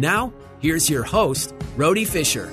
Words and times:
Now, 0.00 0.32
here's 0.60 0.88
your 0.88 1.02
host, 1.02 1.52
Rhody 1.76 2.06
Fisher. 2.06 2.50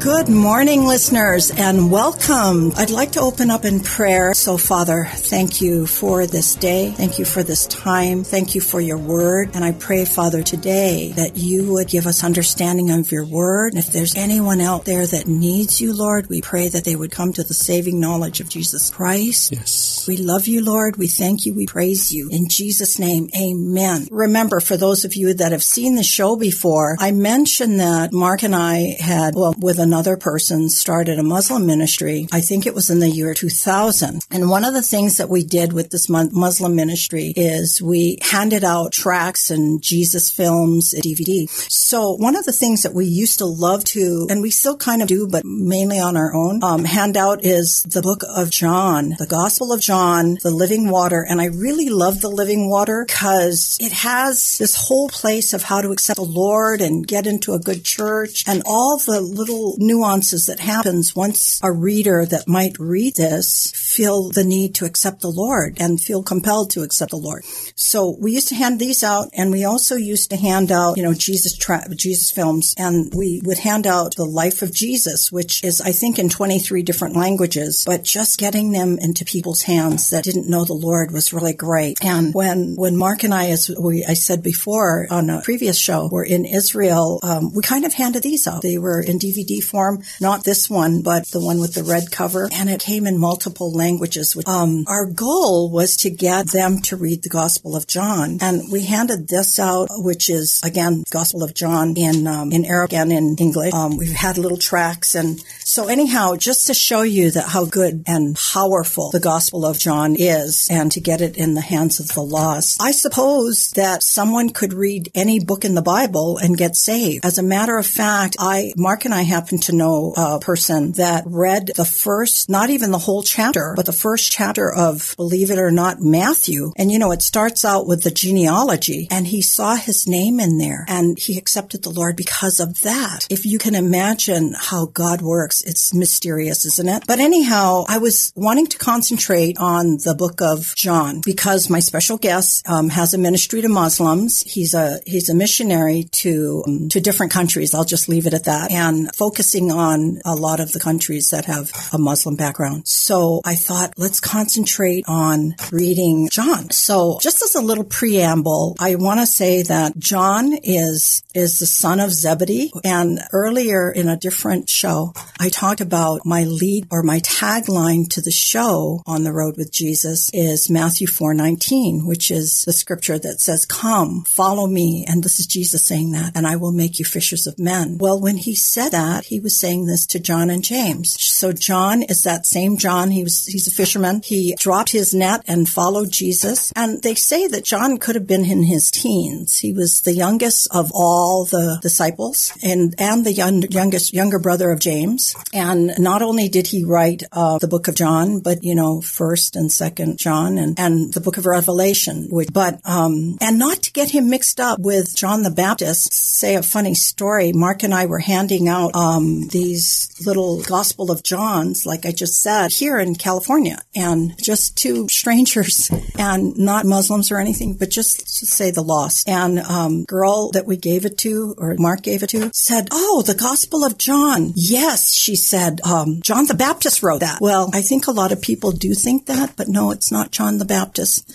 Good 0.00 0.30
morning, 0.30 0.86
listeners, 0.86 1.50
and 1.50 1.90
welcome. 1.92 2.72
I'd 2.74 2.88
like 2.88 3.12
to 3.12 3.20
open 3.20 3.50
up 3.50 3.66
in 3.66 3.80
prayer. 3.80 4.32
So, 4.32 4.56
Father, 4.56 5.04
thank 5.04 5.60
you 5.60 5.86
for 5.86 6.26
this 6.26 6.54
day. 6.54 6.90
Thank 6.92 7.18
you 7.18 7.26
for 7.26 7.42
this 7.42 7.66
time. 7.66 8.24
Thank 8.24 8.54
you 8.54 8.62
for 8.62 8.80
your 8.80 8.96
word. 8.96 9.50
And 9.52 9.62
I 9.62 9.72
pray, 9.72 10.06
Father, 10.06 10.42
today 10.42 11.12
that 11.16 11.36
you 11.36 11.74
would 11.74 11.88
give 11.88 12.06
us 12.06 12.24
understanding 12.24 12.90
of 12.90 13.12
your 13.12 13.26
word. 13.26 13.74
And 13.74 13.78
if 13.78 13.92
there's 13.92 14.16
anyone 14.16 14.62
out 14.62 14.86
there 14.86 15.04
that 15.06 15.26
needs 15.26 15.82
you, 15.82 15.92
Lord, 15.92 16.30
we 16.30 16.40
pray 16.40 16.68
that 16.68 16.86
they 16.86 16.96
would 16.96 17.10
come 17.10 17.34
to 17.34 17.42
the 17.42 17.52
saving 17.52 18.00
knowledge 18.00 18.40
of 18.40 18.48
Jesus 18.48 18.88
Christ. 18.88 19.52
Yes. 19.52 20.06
We 20.08 20.16
love 20.16 20.46
you, 20.46 20.64
Lord. 20.64 20.96
We 20.96 21.08
thank 21.08 21.44
you. 21.44 21.52
We 21.52 21.66
praise 21.66 22.10
you. 22.10 22.30
In 22.30 22.48
Jesus' 22.48 22.98
name, 22.98 23.28
amen. 23.38 24.08
Remember, 24.10 24.60
for 24.60 24.78
those 24.78 25.04
of 25.04 25.14
you 25.14 25.34
that 25.34 25.52
have 25.52 25.62
seen 25.62 25.94
the 25.94 26.02
show 26.02 26.36
before, 26.36 26.96
I 26.98 27.10
mentioned 27.10 27.80
that 27.80 28.14
Mark 28.14 28.42
and 28.42 28.56
I 28.56 28.96
had, 28.98 29.34
well, 29.34 29.54
with 29.58 29.78
a 29.78 29.89
another 29.90 30.16
person 30.16 30.68
started 30.68 31.18
a 31.18 31.22
Muslim 31.24 31.66
ministry. 31.66 32.28
I 32.30 32.40
think 32.40 32.64
it 32.64 32.76
was 32.76 32.90
in 32.90 33.00
the 33.00 33.10
year 33.10 33.34
2000. 33.34 34.20
And 34.30 34.48
one 34.48 34.64
of 34.64 34.72
the 34.72 34.82
things 34.82 35.16
that 35.16 35.28
we 35.28 35.42
did 35.42 35.72
with 35.72 35.90
this 35.90 36.08
Muslim 36.08 36.76
ministry 36.76 37.32
is 37.34 37.82
we 37.82 38.18
handed 38.22 38.62
out 38.62 38.92
tracts 38.92 39.50
and 39.50 39.82
Jesus 39.82 40.30
films, 40.30 40.94
DVD. 40.94 41.48
So 41.68 42.14
one 42.14 42.36
of 42.36 42.44
the 42.44 42.52
things 42.52 42.82
that 42.82 42.94
we 42.94 43.04
used 43.04 43.38
to 43.38 43.46
love 43.46 43.82
to, 43.96 44.28
and 44.30 44.42
we 44.42 44.52
still 44.52 44.76
kind 44.76 45.02
of 45.02 45.08
do, 45.08 45.26
but 45.26 45.44
mainly 45.44 45.98
on 45.98 46.16
our 46.16 46.32
own, 46.36 46.62
um, 46.62 46.84
hand 46.84 47.16
out 47.16 47.44
is 47.44 47.82
the 47.82 48.00
book 48.00 48.22
of 48.28 48.48
John, 48.48 49.16
the 49.18 49.26
Gospel 49.26 49.72
of 49.72 49.80
John, 49.80 50.38
the 50.44 50.52
Living 50.52 50.88
Water. 50.88 51.26
And 51.28 51.40
I 51.40 51.46
really 51.46 51.88
love 51.88 52.20
the 52.20 52.30
Living 52.30 52.70
Water 52.70 53.04
because 53.08 53.76
it 53.80 53.90
has 53.90 54.56
this 54.58 54.76
whole 54.76 55.08
place 55.08 55.52
of 55.52 55.64
how 55.64 55.80
to 55.80 55.90
accept 55.90 56.18
the 56.18 56.22
Lord 56.22 56.80
and 56.80 57.04
get 57.04 57.26
into 57.26 57.54
a 57.54 57.58
good 57.58 57.82
church 57.82 58.44
and 58.46 58.62
all 58.64 58.96
the 58.96 59.20
little 59.20 59.76
nuances 59.80 60.46
that 60.46 60.60
happens 60.60 61.16
once 61.16 61.58
a 61.62 61.72
reader 61.72 62.26
that 62.26 62.46
might 62.46 62.78
read 62.78 63.16
this 63.16 63.72
feel 63.74 64.30
the 64.30 64.44
need 64.44 64.74
to 64.74 64.84
accept 64.84 65.20
the 65.20 65.30
Lord 65.30 65.78
and 65.80 66.00
feel 66.00 66.22
compelled 66.22 66.70
to 66.70 66.82
accept 66.82 67.10
the 67.10 67.16
Lord. 67.16 67.44
So 67.74 68.16
we 68.20 68.32
used 68.32 68.48
to 68.48 68.54
hand 68.54 68.78
these 68.78 69.02
out 69.02 69.30
and 69.32 69.50
we 69.50 69.64
also 69.64 69.96
used 69.96 70.30
to 70.30 70.36
hand 70.36 70.70
out, 70.70 70.96
you 70.96 71.02
know, 71.02 71.14
Jesus 71.14 71.56
tra- 71.56 71.88
Jesus 71.94 72.30
films 72.30 72.74
and 72.78 73.12
we 73.14 73.40
would 73.44 73.58
hand 73.58 73.86
out 73.86 74.16
the 74.16 74.24
life 74.24 74.62
of 74.62 74.72
Jesus, 74.72 75.32
which 75.32 75.64
is 75.64 75.80
I 75.80 75.92
think 75.92 76.18
in 76.18 76.28
23 76.28 76.82
different 76.82 77.16
languages, 77.16 77.84
but 77.86 78.04
just 78.04 78.38
getting 78.38 78.72
them 78.72 78.98
into 79.00 79.24
people's 79.24 79.62
hands 79.62 80.10
that 80.10 80.24
didn't 80.24 80.48
know 80.48 80.64
the 80.64 80.74
Lord 80.74 81.10
was 81.10 81.32
really 81.32 81.54
great. 81.54 81.98
And 82.02 82.34
when 82.34 82.76
when 82.76 82.96
Mark 82.96 83.24
and 83.24 83.32
I 83.32 83.48
as 83.50 83.70
we 83.80 84.04
I 84.04 84.14
said 84.14 84.42
before 84.42 85.06
on 85.10 85.30
a 85.30 85.40
previous 85.42 85.78
show 85.78 86.08
were 86.10 86.24
in 86.24 86.44
Israel, 86.44 87.20
um, 87.22 87.52
we 87.54 87.62
kind 87.62 87.84
of 87.84 87.94
handed 87.94 88.22
these 88.22 88.46
out. 88.46 88.62
They 88.62 88.78
were 88.78 89.00
in 89.00 89.18
DVD 89.18 89.62
form, 89.70 90.02
not 90.20 90.44
this 90.44 90.68
one, 90.68 91.02
but 91.02 91.26
the 91.28 91.40
one 91.40 91.60
with 91.60 91.74
the 91.74 91.84
red 91.84 92.10
cover. 92.10 92.48
And 92.52 92.68
it 92.68 92.80
came 92.80 93.06
in 93.06 93.18
multiple 93.18 93.72
languages. 93.72 94.36
Um, 94.46 94.84
our 94.86 95.06
goal 95.06 95.70
was 95.70 95.96
to 95.98 96.10
get 96.10 96.48
them 96.48 96.80
to 96.82 96.96
read 96.96 97.22
the 97.22 97.28
Gospel 97.28 97.76
of 97.76 97.86
John. 97.86 98.38
And 98.40 98.70
we 98.70 98.84
handed 98.84 99.28
this 99.28 99.58
out, 99.58 99.88
which 99.90 100.28
is 100.28 100.60
again, 100.64 101.04
Gospel 101.10 101.42
of 101.42 101.54
John 101.54 101.94
in, 101.96 102.26
um, 102.26 102.52
in 102.52 102.64
Arabic 102.64 102.94
and 102.94 103.12
in 103.12 103.36
English. 103.38 103.72
Um, 103.72 103.96
we've 103.96 104.10
had 104.12 104.38
little 104.38 104.58
tracks. 104.58 105.14
And 105.14 105.40
so 105.70 105.86
anyhow, 105.86 106.34
just 106.34 106.66
to 106.66 106.74
show 106.74 107.02
you 107.02 107.30
that 107.30 107.46
how 107.46 107.64
good 107.64 108.02
and 108.08 108.34
powerful 108.34 109.12
the 109.12 109.20
Gospel 109.20 109.64
of 109.64 109.78
John 109.78 110.16
is 110.18 110.66
and 110.68 110.90
to 110.90 111.00
get 111.00 111.20
it 111.20 111.36
in 111.36 111.54
the 111.54 111.60
hands 111.60 112.00
of 112.00 112.08
the 112.08 112.22
lost. 112.22 112.82
I 112.82 112.90
suppose 112.90 113.70
that 113.76 114.02
someone 114.02 114.50
could 114.50 114.72
read 114.72 115.12
any 115.14 115.38
book 115.38 115.64
in 115.64 115.76
the 115.76 115.80
Bible 115.80 116.38
and 116.38 116.58
get 116.58 116.74
saved. 116.74 117.24
As 117.24 117.38
a 117.38 117.44
matter 117.44 117.78
of 117.78 117.86
fact, 117.86 118.34
I, 118.40 118.72
Mark 118.76 119.04
and 119.04 119.14
I 119.14 119.22
happen 119.22 119.60
to 119.60 119.72
know 119.72 120.12
a 120.16 120.40
person 120.40 120.90
that 120.92 121.22
read 121.24 121.70
the 121.76 121.84
first, 121.84 122.50
not 122.50 122.70
even 122.70 122.90
the 122.90 122.98
whole 122.98 123.22
chapter, 123.22 123.74
but 123.76 123.86
the 123.86 123.92
first 123.92 124.32
chapter 124.32 124.72
of, 124.72 125.14
believe 125.16 125.52
it 125.52 125.58
or 125.60 125.70
not, 125.70 126.00
Matthew. 126.00 126.72
And 126.76 126.90
you 126.90 126.98
know, 126.98 127.12
it 127.12 127.22
starts 127.22 127.64
out 127.64 127.86
with 127.86 128.02
the 128.02 128.10
genealogy 128.10 129.06
and 129.08 129.24
he 129.24 129.40
saw 129.40 129.76
his 129.76 130.08
name 130.08 130.40
in 130.40 130.58
there 130.58 130.84
and 130.88 131.16
he 131.16 131.38
accepted 131.38 131.84
the 131.84 131.90
Lord 131.90 132.16
because 132.16 132.58
of 132.58 132.80
that. 132.80 133.28
If 133.30 133.46
you 133.46 133.58
can 133.58 133.76
imagine 133.76 134.54
how 134.58 134.86
God 134.86 135.22
works, 135.22 135.59
it's 135.62 135.94
mysterious, 135.94 136.64
isn't 136.64 136.88
it? 136.88 137.04
But 137.06 137.18
anyhow, 137.18 137.84
I 137.88 137.98
was 137.98 138.32
wanting 138.34 138.66
to 138.68 138.78
concentrate 138.78 139.58
on 139.58 139.98
the 140.04 140.14
book 140.14 140.40
of 140.40 140.74
John 140.76 141.20
because 141.24 141.70
my 141.70 141.80
special 141.80 142.18
guest 142.18 142.68
um, 142.68 142.88
has 142.88 143.14
a 143.14 143.18
ministry 143.18 143.62
to 143.62 143.68
Muslims. 143.68 144.42
He's 144.42 144.74
a, 144.74 145.00
he's 145.06 145.28
a 145.28 145.34
missionary 145.34 146.04
to, 146.22 146.64
um, 146.66 146.88
to 146.90 147.00
different 147.00 147.32
countries. 147.32 147.74
I'll 147.74 147.84
just 147.84 148.08
leave 148.08 148.26
it 148.26 148.34
at 148.34 148.44
that 148.44 148.70
and 148.70 149.14
focusing 149.14 149.70
on 149.70 150.20
a 150.24 150.34
lot 150.34 150.60
of 150.60 150.72
the 150.72 150.80
countries 150.80 151.30
that 151.30 151.44
have 151.44 151.70
a 151.92 151.98
Muslim 151.98 152.36
background. 152.36 152.88
So 152.88 153.40
I 153.44 153.54
thought, 153.54 153.94
let's 153.96 154.20
concentrate 154.20 155.04
on 155.06 155.54
reading 155.70 156.28
John. 156.30 156.70
So 156.70 157.18
just 157.20 157.42
as 157.42 157.54
a 157.54 157.60
little 157.60 157.84
preamble, 157.84 158.76
I 158.78 158.94
want 158.94 159.20
to 159.20 159.26
say 159.26 159.62
that 159.62 159.98
John 159.98 160.52
is, 160.62 161.22
is 161.34 161.58
the 161.58 161.66
son 161.66 162.00
of 162.00 162.12
Zebedee. 162.12 162.72
And 162.84 163.20
earlier 163.32 163.90
in 163.90 164.08
a 164.08 164.16
different 164.16 164.68
show, 164.68 165.12
I 165.38 165.49
talked 165.50 165.80
about 165.80 166.24
my 166.24 166.44
lead 166.44 166.86
or 166.90 167.02
my 167.02 167.20
tagline 167.20 168.08
to 168.10 168.20
the 168.20 168.30
show 168.30 169.02
on 169.06 169.24
the 169.24 169.32
road 169.32 169.56
with 169.56 169.72
Jesus 169.72 170.30
is 170.32 170.70
Matthew 170.70 171.06
4:19, 171.06 172.06
which 172.06 172.30
is 172.30 172.62
the 172.64 172.72
scripture 172.72 173.18
that 173.18 173.40
says, 173.40 173.64
"Come, 173.64 174.24
follow 174.28 174.66
me." 174.66 175.04
And 175.06 175.22
this 175.22 175.38
is 175.38 175.46
Jesus 175.46 175.84
saying 175.84 176.12
that, 176.12 176.32
and 176.34 176.46
I 176.46 176.56
will 176.56 176.72
make 176.72 176.98
you 176.98 177.04
fishers 177.04 177.46
of 177.46 177.58
men. 177.58 177.98
Well, 177.98 178.20
when 178.20 178.36
he 178.36 178.54
said 178.54 178.92
that, 178.92 179.26
he 179.26 179.40
was 179.40 179.58
saying 179.58 179.86
this 179.86 180.06
to 180.06 180.18
John 180.18 180.50
and 180.50 180.64
James. 180.64 181.14
So 181.18 181.52
John 181.52 182.02
is 182.02 182.22
that 182.22 182.46
same 182.46 182.76
John. 182.76 183.10
He 183.10 183.22
was, 183.22 183.46
he's 183.46 183.66
a 183.66 183.70
fisherman. 183.70 184.22
He 184.24 184.54
dropped 184.58 184.92
his 184.92 185.12
net 185.14 185.42
and 185.46 185.68
followed 185.68 186.10
Jesus. 186.10 186.72
And 186.76 187.02
they 187.02 187.14
say 187.14 187.46
that 187.48 187.64
John 187.64 187.98
could 187.98 188.14
have 188.14 188.26
been 188.26 188.44
in 188.44 188.64
his 188.64 188.90
teens. 188.90 189.58
He 189.58 189.72
was 189.72 190.02
the 190.02 190.12
youngest 190.12 190.68
of 190.70 190.90
all 190.94 191.44
the 191.44 191.78
disciples 191.82 192.52
and, 192.62 192.94
and 192.98 193.24
the 193.24 193.32
young, 193.32 193.62
youngest, 193.70 194.12
younger 194.12 194.38
brother 194.38 194.70
of 194.70 194.80
James. 194.80 195.34
And 195.52 195.92
not 195.98 196.22
only 196.22 196.48
did 196.48 196.68
he 196.68 196.84
write 196.84 197.22
uh, 197.32 197.58
the 197.58 197.68
book 197.68 197.88
of 197.88 197.94
John, 197.94 198.40
but, 198.40 198.62
you 198.62 198.74
know, 198.74 199.00
first 199.00 199.56
and 199.56 199.70
second 199.70 200.18
John 200.18 200.58
and, 200.58 200.78
and 200.78 201.12
the 201.12 201.20
book 201.20 201.36
of 201.36 201.46
Revelation, 201.46 202.28
which, 202.30 202.48
but, 202.52 202.80
um, 202.84 203.36
and 203.40 203.58
not 203.58 203.82
to 203.82 203.92
get 203.92 204.10
him 204.10 204.30
mixed 204.30 204.60
up 204.60 204.78
with 204.80 205.14
John 205.16 205.42
the 205.42 205.50
Baptist, 205.50 206.12
say 206.12 206.54
a 206.54 206.62
funny 206.62 206.94
story. 206.94 207.52
Mark 207.52 207.82
and 207.82 207.94
I 207.94 208.06
were 208.06 208.18
handing 208.18 208.68
out, 208.68 208.94
um, 208.94 209.48
these 209.48 210.10
little 210.24 210.62
Gospel 210.62 211.10
of 211.10 211.22
Johns, 211.22 211.86
like 211.86 212.06
I 212.06 212.12
just 212.12 212.40
said, 212.40 212.72
here 212.72 212.98
in 212.98 213.14
California, 213.14 213.78
and 213.94 214.34
just 214.42 214.76
two 214.76 215.08
strangers, 215.08 215.90
and 216.18 216.56
not 216.56 216.86
Muslims 216.86 217.30
or 217.30 217.38
anything, 217.38 217.74
but 217.74 217.90
just 217.90 218.38
to 218.38 218.46
say 218.46 218.70
the 218.70 218.82
lost. 218.82 219.28
And 219.28 219.58
um, 219.60 220.04
girl 220.04 220.50
that 220.52 220.66
we 220.66 220.76
gave 220.76 221.04
it 221.04 221.18
to, 221.18 221.54
or 221.58 221.76
Mark 221.78 222.02
gave 222.02 222.22
it 222.22 222.30
to, 222.30 222.50
said, 222.52 222.88
"Oh, 222.90 223.22
the 223.26 223.34
Gospel 223.34 223.84
of 223.84 223.98
John." 223.98 224.52
Yes, 224.54 225.14
she 225.14 225.29
said, 225.36 225.80
um, 225.82 226.20
"John 226.22 226.46
the 226.46 226.54
Baptist 226.54 227.02
wrote 227.02 227.20
that." 227.20 227.40
Well, 227.40 227.70
I 227.72 227.82
think 227.82 228.06
a 228.06 228.12
lot 228.12 228.32
of 228.32 228.40
people 228.42 228.72
do 228.72 228.94
think 228.94 229.26
that, 229.26 229.56
but 229.56 229.68
no, 229.68 229.90
it's 229.90 230.12
not 230.12 230.30
John 230.30 230.58
the 230.58 230.64
Baptist. 230.64 231.30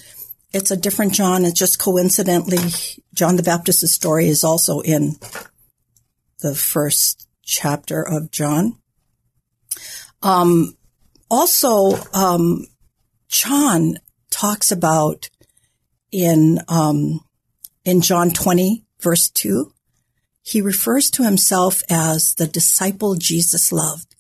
It's 0.54 0.72
a 0.72 0.78
different 0.78 1.14
John. 1.14 1.46
It's 1.46 1.60
just 1.60 1.80
coincidentally, 1.80 2.60
John 3.14 3.36
the 3.36 3.44
Baptist's 3.44 3.92
story 3.94 4.28
is 4.28 4.44
also 4.44 4.80
in 4.80 5.18
the 6.40 6.56
first 6.56 7.28
chapter 7.44 8.02
of 8.02 8.32
John. 8.32 8.78
Um, 10.22 10.78
also, 11.30 11.98
um, 12.14 12.68
John 13.28 13.98
talks 14.32 14.72
about 14.72 15.30
in 16.12 16.60
um, 16.68 17.22
in 17.84 18.02
John 18.02 18.32
20 18.32 18.86
verse 19.00 19.30
2, 19.30 19.72
he 20.46 20.62
refers 20.62 21.10
to 21.10 21.24
himself 21.24 21.82
as 21.90 22.36
the 22.36 22.46
disciple 22.46 23.16
Jesus 23.16 23.72
loved. 23.72 24.16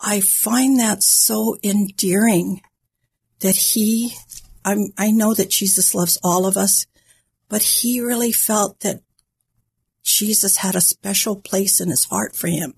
I 0.00 0.20
find 0.20 0.80
that 0.80 1.02
so 1.02 1.58
endearing 1.62 2.62
that 3.40 3.54
he, 3.54 4.14
I'm, 4.64 4.88
I 4.96 5.10
know 5.10 5.34
that 5.34 5.50
Jesus 5.50 5.94
loves 5.94 6.18
all 6.24 6.46
of 6.46 6.56
us, 6.56 6.86
but 7.50 7.62
he 7.62 8.00
really 8.00 8.32
felt 8.32 8.80
that 8.80 9.02
Jesus 10.04 10.56
had 10.56 10.74
a 10.74 10.80
special 10.80 11.36
place 11.36 11.82
in 11.82 11.90
his 11.90 12.04
heart 12.04 12.34
for 12.34 12.48
him. 12.48 12.72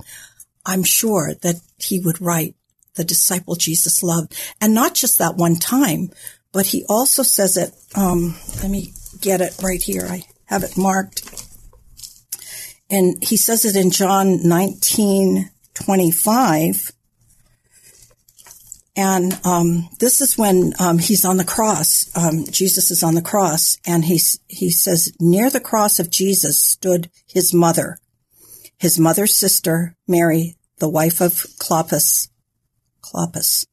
I'm 0.64 0.82
sure 0.82 1.34
that 1.42 1.60
he 1.78 2.00
would 2.00 2.20
write 2.20 2.56
the 2.96 3.04
disciple 3.04 3.54
Jesus 3.54 4.02
loved. 4.02 4.34
And 4.60 4.74
not 4.74 4.94
just 4.94 5.18
that 5.18 5.36
one 5.36 5.56
time, 5.56 6.10
but 6.50 6.66
he 6.66 6.84
also 6.88 7.22
says 7.22 7.56
it, 7.56 7.72
um, 7.94 8.34
let 8.62 8.70
me 8.70 8.94
get 9.20 9.40
it 9.40 9.54
right 9.62 9.80
here. 9.80 10.06
I 10.10 10.24
have 10.46 10.64
it 10.64 10.76
marked. 10.76 11.45
And 12.90 13.22
he 13.22 13.36
says 13.36 13.64
it 13.64 13.76
in 13.76 13.90
John 13.90 14.46
19, 14.46 15.50
25. 15.74 16.92
And 18.96 19.38
um, 19.44 19.90
this 20.00 20.22
is 20.22 20.38
when 20.38 20.72
um, 20.78 20.98
he's 20.98 21.24
on 21.24 21.36
the 21.36 21.44
cross. 21.44 22.10
Um, 22.16 22.44
Jesus 22.46 22.90
is 22.90 23.02
on 23.02 23.14
the 23.14 23.22
cross, 23.22 23.76
and 23.86 24.04
he 24.06 24.18
he 24.48 24.70
says, 24.70 25.12
near 25.20 25.50
the 25.50 25.60
cross 25.60 25.98
of 25.98 26.10
Jesus 26.10 26.62
stood 26.62 27.10
his 27.26 27.52
mother, 27.52 27.98
his 28.78 28.98
mother's 28.98 29.34
sister 29.34 29.94
Mary, 30.08 30.56
the 30.78 30.88
wife 30.88 31.20
of 31.20 31.32
Clopas, 31.58 32.30
Clopas, 33.02 33.66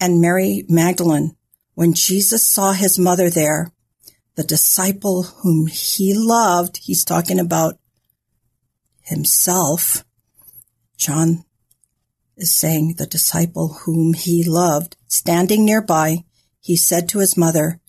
and 0.00 0.22
Mary 0.22 0.64
Magdalene. 0.70 1.36
When 1.74 1.92
Jesus 1.92 2.46
saw 2.46 2.72
his 2.72 2.98
mother 2.98 3.28
there, 3.28 3.72
the 4.36 4.42
disciple 4.42 5.22
whom 5.22 5.66
he 5.66 6.14
loved, 6.14 6.78
he's 6.78 7.04
talking 7.04 7.38
about 7.38 7.78
himself. 9.02 10.04
John 10.96 11.44
is 12.36 12.54
saying 12.54 12.94
the 12.96 13.06
disciple 13.06 13.80
whom 13.84 14.14
he 14.14 14.44
loved, 14.44 14.96
standing 15.06 15.64
nearby, 15.64 16.24
he 16.60 16.76
said 16.76 17.08
to 17.08 17.18
his 17.18 17.36
mother, 17.36 17.80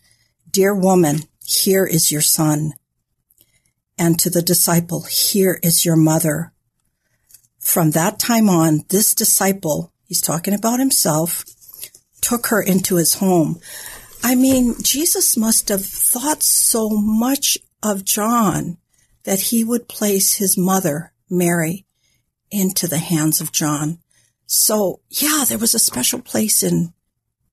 Dear 0.49 0.75
woman, 0.75 1.19
here 1.45 1.85
is 1.85 2.11
your 2.11 2.21
son. 2.21 2.73
And 3.97 4.19
to 4.19 4.29
the 4.29 4.41
disciple, 4.41 5.03
here 5.03 5.59
is 5.63 5.85
your 5.85 5.95
mother. 5.95 6.53
From 7.59 7.91
that 7.91 8.19
time 8.19 8.49
on, 8.49 8.85
this 8.89 9.13
disciple, 9.13 9.93
he's 10.07 10.21
talking 10.21 10.53
about 10.53 10.79
himself, 10.79 11.45
took 12.21 12.47
her 12.47 12.61
into 12.61 12.95
his 12.95 13.15
home. 13.15 13.59
I 14.23 14.35
mean, 14.35 14.75
Jesus 14.81 15.37
must 15.37 15.69
have 15.69 15.85
thought 15.85 16.43
so 16.43 16.89
much 16.89 17.57
of 17.81 18.05
John 18.05 18.77
that 19.23 19.39
he 19.39 19.63
would 19.63 19.87
place 19.87 20.35
his 20.35 20.57
mother, 20.57 21.13
Mary, 21.29 21.85
into 22.51 22.87
the 22.87 22.99
hands 22.99 23.41
of 23.41 23.51
John. 23.51 23.99
So 24.45 25.01
yeah, 25.09 25.45
there 25.47 25.57
was 25.57 25.73
a 25.73 25.79
special 25.79 26.21
place 26.21 26.61
in 26.61 26.93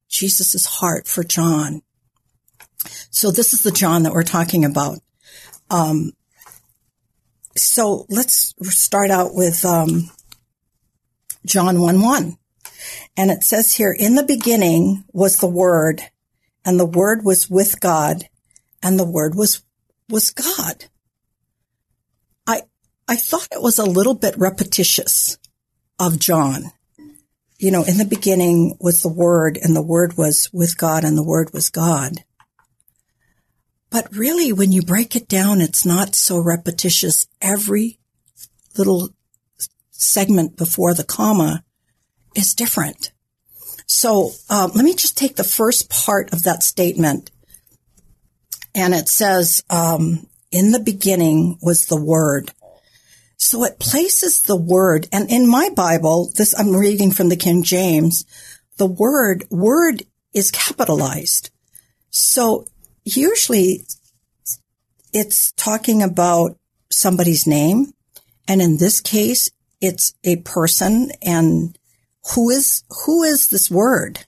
Jesus' 0.08 0.67
heart 0.67 1.06
for 1.06 1.25
John. 1.25 1.82
So 3.11 3.31
this 3.31 3.52
is 3.52 3.62
the 3.62 3.70
John 3.70 4.02
that 4.02 4.12
we're 4.12 4.22
talking 4.22 4.64
about. 4.64 4.99
Um, 5.70 6.12
so 7.56 8.06
let's 8.08 8.55
start 8.62 9.11
out 9.11 9.34
with 9.34 9.64
um, 9.64 10.11
John 11.46 11.81
1 11.81 12.00
1. 12.00 12.37
And 13.17 13.31
it 13.31 13.44
says 13.44 13.75
here, 13.75 13.93
in 13.93 14.14
the 14.14 14.22
beginning 14.22 15.05
was 15.12 15.37
the 15.37 15.49
Word, 15.49 16.02
and 16.64 16.78
the 16.78 16.87
Word 16.87 17.25
was 17.25 17.50
with 17.50 17.81
God, 17.81 18.28
and 18.82 18.99
the 18.99 19.05
Word 19.05 19.34
was 19.34 19.62
was 20.08 20.31
God. 20.31 20.87
I 23.11 23.17
thought 23.17 23.49
it 23.53 23.61
was 23.61 23.79
a 23.79 23.85
little 23.85 24.15
bit 24.15 24.39
repetitious 24.39 25.37
of 25.99 26.19
John 26.19 26.73
you 27.61 27.71
know, 27.71 27.85
in 27.85 27.99
the 27.99 28.07
beginning 28.07 28.75
was 28.81 29.03
the 29.03 29.12
Word, 29.12 29.59
and 29.62 29.77
the 29.77 29.83
Word 29.83 30.17
was 30.17 30.49
with 30.51 30.79
God, 30.79 31.05
and 31.05 31.17
the 31.17 31.23
Word 31.23 31.53
was 31.53 31.69
God. 31.69 32.25
But 33.91 34.09
really, 34.17 34.51
when 34.51 34.73
you 34.73 34.81
break 34.81 35.15
it 35.15 35.29
down, 35.29 35.61
it's 35.61 35.85
not 35.85 36.15
so 36.15 36.39
repetitious. 36.39 37.27
Every 37.43 37.99
little 38.79 39.11
segment 39.91 40.56
before 40.56 40.95
the 40.95 41.05
comma 41.05 41.63
is 42.35 42.55
different. 42.55 43.13
So 43.87 44.31
um, 44.49 44.71
let 44.75 44.85
me 44.85 44.95
just 44.95 45.19
take 45.19 45.37
the 45.37 45.45
first 45.45 45.91
part 45.91 46.33
of 46.33 46.45
that 46.45 46.63
statement. 46.63 47.31
And 48.75 48.95
it 48.95 49.09
says, 49.09 49.63
um, 49.69 50.27
in 50.51 50.71
the 50.71 50.81
beginning 50.81 51.59
was 51.61 51.87
the 51.87 52.01
Word. 52.01 52.53
So 53.43 53.65
it 53.65 53.79
places 53.79 54.43
the 54.43 54.55
word, 54.55 55.09
and 55.11 55.31
in 55.31 55.49
my 55.49 55.71
Bible, 55.71 56.31
this 56.37 56.55
I'm 56.59 56.77
reading 56.77 57.11
from 57.11 57.31
the 57.31 57.37
King 57.37 57.63
James, 57.63 58.27
the 58.77 58.85
word, 58.85 59.45
word 59.51 60.03
is 60.35 60.51
capitalized. 60.51 61.49
So 62.11 62.67
usually 63.03 63.87
it's 65.15 65.53
talking 65.53 66.03
about 66.03 66.59
somebody's 66.91 67.47
name. 67.47 67.95
And 68.47 68.61
in 68.61 68.77
this 68.77 69.01
case, 69.01 69.51
it's 69.81 70.13
a 70.23 70.37
person 70.37 71.11
and 71.23 71.79
who 72.35 72.51
is, 72.51 72.85
who 73.07 73.23
is 73.23 73.49
this 73.49 73.71
word? 73.71 74.27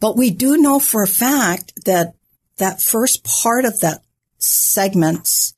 But 0.00 0.16
we 0.16 0.30
do 0.30 0.56
know 0.56 0.80
for 0.80 1.04
a 1.04 1.06
fact 1.06 1.84
that 1.84 2.16
that 2.56 2.82
first 2.82 3.22
part 3.22 3.64
of 3.64 3.78
that 3.80 4.02
segment's 4.38 5.54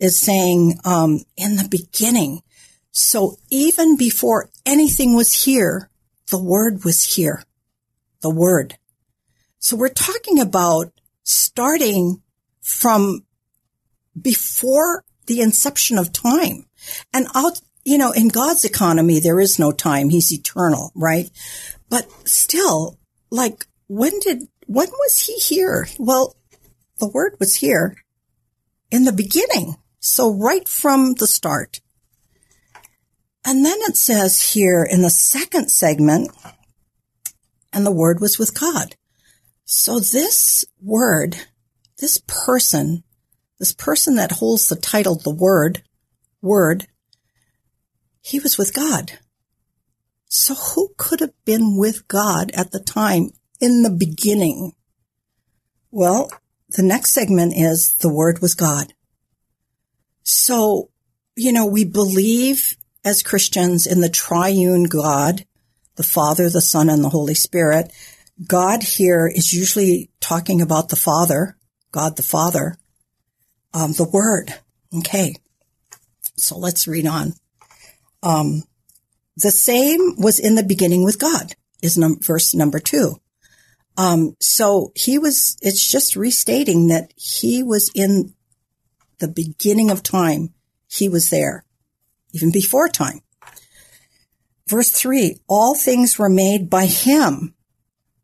is 0.00 0.18
saying, 0.18 0.80
um, 0.84 1.20
in 1.36 1.56
the 1.56 1.68
beginning. 1.68 2.42
So 2.90 3.36
even 3.50 3.96
before 3.96 4.48
anything 4.66 5.14
was 5.14 5.44
here, 5.44 5.90
the 6.30 6.42
word 6.42 6.84
was 6.84 7.14
here. 7.14 7.44
The 8.22 8.30
word. 8.30 8.76
So 9.58 9.76
we're 9.76 9.88
talking 9.88 10.40
about 10.40 10.92
starting 11.22 12.22
from 12.62 13.24
before 14.20 15.04
the 15.26 15.40
inception 15.40 15.98
of 15.98 16.12
time. 16.12 16.66
And 17.12 17.26
I'll, 17.34 17.56
you 17.84 17.98
know, 17.98 18.12
in 18.12 18.28
God's 18.28 18.64
economy, 18.64 19.20
there 19.20 19.40
is 19.40 19.58
no 19.58 19.70
time. 19.70 20.08
He's 20.08 20.32
eternal, 20.32 20.90
right? 20.94 21.30
But 21.88 22.10
still, 22.26 22.98
like, 23.30 23.66
when 23.86 24.18
did, 24.20 24.48
when 24.66 24.88
was 24.88 25.20
he 25.20 25.34
here? 25.34 25.88
Well, 25.98 26.36
the 26.98 27.08
word 27.08 27.36
was 27.38 27.56
here 27.56 27.96
in 28.90 29.04
the 29.04 29.12
beginning. 29.12 29.76
So 30.00 30.34
right 30.34 30.66
from 30.66 31.14
the 31.14 31.26
start. 31.26 31.80
And 33.44 33.64
then 33.64 33.78
it 33.82 33.96
says 33.96 34.52
here 34.52 34.82
in 34.82 35.02
the 35.02 35.10
second 35.10 35.70
segment, 35.70 36.30
and 37.72 37.86
the 37.86 37.92
word 37.92 38.20
was 38.20 38.38
with 38.38 38.58
God. 38.58 38.96
So 39.64 40.00
this 40.00 40.64
word, 40.82 41.36
this 41.98 42.20
person, 42.26 43.04
this 43.58 43.72
person 43.72 44.16
that 44.16 44.32
holds 44.32 44.68
the 44.68 44.76
title, 44.76 45.14
the 45.14 45.34
word, 45.34 45.82
word, 46.42 46.86
he 48.22 48.40
was 48.40 48.58
with 48.58 48.74
God. 48.74 49.12
So 50.26 50.54
who 50.54 50.90
could 50.96 51.20
have 51.20 51.34
been 51.44 51.76
with 51.76 52.08
God 52.08 52.50
at 52.54 52.72
the 52.72 52.80
time 52.80 53.30
in 53.60 53.82
the 53.82 53.90
beginning? 53.90 54.72
Well, 55.90 56.30
the 56.68 56.82
next 56.82 57.12
segment 57.12 57.54
is 57.56 57.94
the 57.94 58.12
word 58.12 58.40
was 58.40 58.54
God. 58.54 58.92
So, 60.30 60.90
you 61.34 61.52
know, 61.52 61.66
we 61.66 61.84
believe 61.84 62.76
as 63.04 63.22
Christians 63.22 63.86
in 63.86 64.00
the 64.00 64.08
triune 64.08 64.84
God, 64.84 65.44
the 65.96 66.02
Father, 66.04 66.48
the 66.48 66.60
Son, 66.60 66.88
and 66.88 67.02
the 67.02 67.08
Holy 67.08 67.34
Spirit. 67.34 67.92
God 68.46 68.82
here 68.82 69.26
is 69.26 69.52
usually 69.52 70.10
talking 70.20 70.62
about 70.62 70.88
the 70.88 70.96
Father, 70.96 71.56
God 71.90 72.16
the 72.16 72.22
Father, 72.22 72.76
um, 73.74 73.92
the 73.92 74.04
Word. 74.04 74.54
Okay. 74.98 75.34
So 76.36 76.56
let's 76.56 76.86
read 76.86 77.06
on. 77.06 77.34
Um, 78.22 78.62
the 79.36 79.50
same 79.50 80.14
was 80.16 80.38
in 80.38 80.54
the 80.54 80.62
beginning 80.62 81.04
with 81.04 81.18
God 81.18 81.54
is 81.82 81.98
num- 81.98 82.20
verse 82.20 82.54
number 82.54 82.78
two. 82.78 83.16
Um, 83.96 84.36
so 84.40 84.92
he 84.94 85.18
was, 85.18 85.56
it's 85.60 85.90
just 85.90 86.14
restating 86.14 86.86
that 86.88 87.12
he 87.16 87.62
was 87.62 87.90
in 87.94 88.34
the 89.20 89.28
beginning 89.28 89.90
of 89.90 90.02
time, 90.02 90.52
he 90.88 91.08
was 91.08 91.30
there, 91.30 91.64
even 92.32 92.50
before 92.50 92.88
time. 92.88 93.20
Verse 94.68 94.90
three, 94.90 95.40
all 95.48 95.74
things 95.74 96.18
were 96.18 96.28
made 96.28 96.70
by 96.70 96.86
him, 96.86 97.54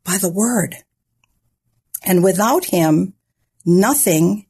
by 0.05 0.17
the 0.19 0.33
word. 0.33 0.77
And 2.05 2.23
without 2.23 2.67
him, 2.67 3.15
nothing 3.65 4.47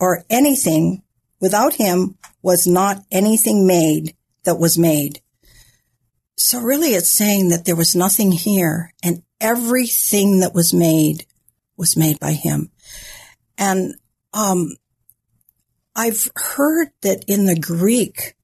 or 0.00 0.24
anything 0.30 1.02
without 1.40 1.74
him 1.74 2.16
was 2.42 2.66
not 2.66 3.04
anything 3.10 3.66
made 3.66 4.16
that 4.44 4.58
was 4.58 4.78
made. 4.78 5.20
So 6.36 6.60
really 6.60 6.90
it's 6.90 7.10
saying 7.10 7.50
that 7.50 7.66
there 7.66 7.76
was 7.76 7.94
nothing 7.94 8.32
here 8.32 8.92
and 9.02 9.22
everything 9.40 10.40
that 10.40 10.54
was 10.54 10.72
made 10.72 11.26
was 11.76 11.96
made 11.96 12.18
by 12.18 12.32
him. 12.32 12.70
And, 13.58 13.94
um, 14.32 14.76
I've 15.94 16.30
heard 16.34 16.88
that 17.02 17.24
in 17.26 17.46
the 17.46 17.58
Greek, 17.58 18.34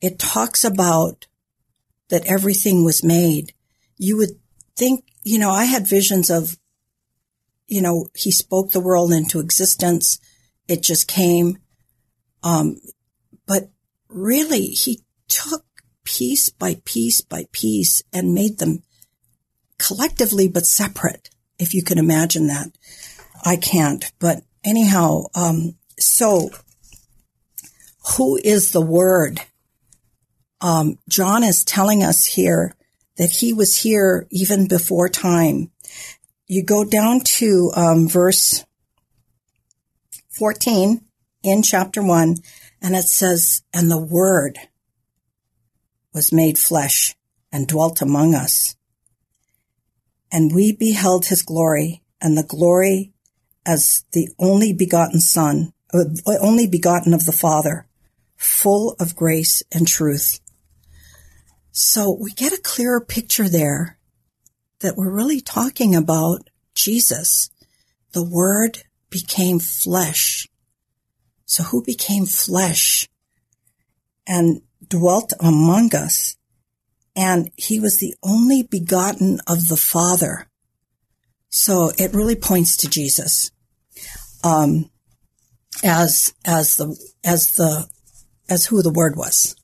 it 0.00 0.18
talks 0.18 0.64
about 0.64 1.26
that 2.10 2.26
everything 2.26 2.84
was 2.84 3.02
made. 3.02 3.54
You 3.96 4.16
would 4.18 4.38
think, 4.76 5.04
you 5.22 5.38
know, 5.38 5.50
I 5.50 5.64
had 5.64 5.86
visions 5.86 6.30
of, 6.30 6.58
you 7.66 7.80
know, 7.80 8.08
he 8.14 8.30
spoke 8.30 8.70
the 8.70 8.80
world 8.80 9.12
into 9.12 9.40
existence. 9.40 10.18
It 10.68 10.82
just 10.82 11.08
came. 11.08 11.58
Um, 12.42 12.80
but 13.46 13.70
really, 14.08 14.66
he 14.66 15.02
took 15.28 15.64
piece 16.04 16.50
by 16.50 16.76
piece 16.84 17.20
by 17.20 17.46
piece 17.52 18.02
and 18.12 18.34
made 18.34 18.58
them 18.58 18.82
collectively 19.78 20.48
but 20.48 20.66
separate, 20.66 21.30
if 21.58 21.72
you 21.72 21.82
can 21.82 21.98
imagine 21.98 22.48
that. 22.48 22.68
I 23.44 23.56
can't, 23.56 24.10
but 24.18 24.42
anyhow, 24.64 25.24
um, 25.34 25.76
so 25.98 26.50
who 28.16 28.38
is 28.42 28.72
the 28.72 28.80
Word? 28.80 29.40
Um, 30.60 30.98
John 31.08 31.44
is 31.44 31.64
telling 31.64 32.02
us 32.02 32.26
here 32.26 32.74
that 33.16 33.30
he 33.30 33.52
was 33.52 33.76
here 33.76 34.26
even 34.30 34.68
before 34.68 35.08
time. 35.08 35.70
You 36.46 36.64
go 36.64 36.84
down 36.84 37.20
to 37.20 37.72
um, 37.74 38.08
verse 38.08 38.64
14 40.30 41.00
in 41.42 41.62
chapter 41.62 42.02
1, 42.02 42.36
and 42.80 42.96
it 42.96 43.04
says, 43.04 43.62
And 43.72 43.90
the 43.90 44.00
Word 44.00 44.58
was 46.12 46.32
made 46.32 46.58
flesh 46.58 47.14
and 47.50 47.66
dwelt 47.66 48.02
among 48.02 48.34
us. 48.34 48.76
And 50.30 50.54
we 50.54 50.72
beheld 50.72 51.26
his 51.26 51.42
glory, 51.42 52.02
and 52.20 52.36
the 52.36 52.42
glory 52.42 53.12
as 53.66 54.04
the 54.12 54.28
only 54.38 54.72
begotten 54.72 55.20
Son, 55.20 55.72
uh, 55.92 56.04
only 56.40 56.66
begotten 56.66 57.12
of 57.12 57.24
the 57.26 57.32
Father, 57.32 57.86
full 58.42 58.96
of 58.98 59.14
grace 59.14 59.62
and 59.72 59.86
truth. 59.86 60.40
So 61.70 62.10
we 62.20 62.32
get 62.32 62.52
a 62.52 62.60
clearer 62.60 63.00
picture 63.00 63.48
there 63.48 63.98
that 64.80 64.96
we're 64.96 65.14
really 65.14 65.40
talking 65.40 65.94
about 65.94 66.50
Jesus. 66.74 67.50
The 68.12 68.24
Word 68.24 68.82
became 69.10 69.60
flesh. 69.60 70.48
So 71.46 71.62
who 71.62 71.84
became 71.84 72.26
flesh 72.26 73.08
and 74.26 74.62
dwelt 74.86 75.32
among 75.38 75.94
us? 75.94 76.36
And 77.14 77.50
he 77.56 77.78
was 77.78 77.98
the 77.98 78.14
only 78.24 78.64
begotten 78.64 79.38
of 79.46 79.68
the 79.68 79.76
Father. 79.76 80.48
So 81.48 81.92
it 81.96 82.14
really 82.14 82.36
points 82.36 82.76
to 82.78 82.88
Jesus, 82.88 83.50
um, 84.42 84.90
as, 85.84 86.34
as 86.44 86.76
the, 86.76 86.96
as 87.22 87.52
the, 87.52 87.86
as 88.52 88.66
who 88.66 88.82
the 88.82 88.92
Word 88.92 89.16
was. 89.16 89.56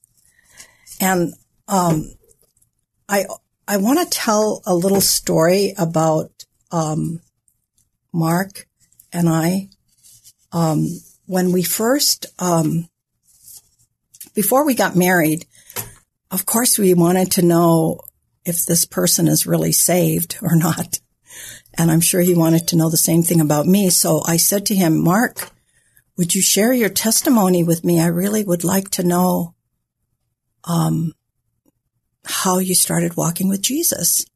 And, 1.00 1.34
um, 1.68 2.10
I, 3.08 3.26
I 3.66 3.76
want 3.76 3.98
to 4.00 4.18
tell 4.18 4.62
a 4.66 4.74
little 4.74 5.02
story 5.02 5.74
about, 5.76 6.30
um, 6.72 7.20
Mark 8.12 8.66
and 9.12 9.28
I, 9.28 9.68
um, 10.52 10.86
when 11.26 11.52
we 11.52 11.62
first, 11.62 12.26
um, 12.38 12.88
before 14.34 14.64
we 14.64 14.74
got 14.74 14.96
married, 14.96 15.44
of 16.30 16.46
course 16.46 16.78
we 16.78 16.94
wanted 16.94 17.30
to 17.32 17.42
know 17.42 18.00
if 18.46 18.64
this 18.64 18.86
person 18.86 19.28
is 19.28 19.46
really 19.46 19.72
saved 19.72 20.38
or 20.42 20.56
not. 20.66 20.98
And 21.76 21.90
I'm 21.90 22.00
sure 22.00 22.22
he 22.22 22.34
wanted 22.34 22.66
to 22.68 22.76
know 22.76 22.88
the 22.88 22.96
same 22.96 23.22
thing 23.22 23.40
about 23.40 23.66
me. 23.66 23.90
So 23.90 24.22
I 24.26 24.38
said 24.38 24.64
to 24.66 24.74
him, 24.74 24.98
Mark, 24.98 25.50
would 26.18 26.34
you 26.34 26.42
share 26.42 26.72
your 26.72 26.88
testimony 26.88 27.62
with 27.62 27.84
me? 27.84 28.00
I 28.00 28.06
really 28.06 28.44
would 28.44 28.64
like 28.64 28.90
to 28.90 29.04
know, 29.04 29.54
um, 30.64 31.12
how 32.24 32.58
you 32.58 32.74
started 32.74 33.16
walking 33.16 33.48
with 33.48 33.62
Jesus. 33.62 34.26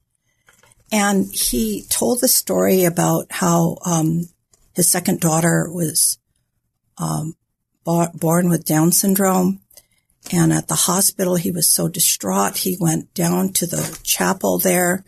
And 0.93 1.27
he 1.33 1.85
told 1.91 2.21
the 2.21 2.29
story 2.29 2.85
about 2.85 3.27
how, 3.31 3.79
um, 3.85 4.29
his 4.75 4.91
second 4.91 5.21
daughter 5.21 5.69
was 5.71 6.19
um, 6.97 7.35
born 7.85 8.49
with 8.49 8.65
Down 8.65 8.93
syndrome. 8.93 9.61
And 10.33 10.53
at 10.53 10.69
the 10.69 10.75
hospital, 10.75 11.35
he 11.35 11.51
was 11.51 11.69
so 11.69 11.89
distraught. 11.89 12.59
He 12.59 12.77
went 12.81 13.13
down 13.13 13.53
to 13.55 13.67
the 13.67 13.99
chapel 14.05 14.59
there 14.59 15.05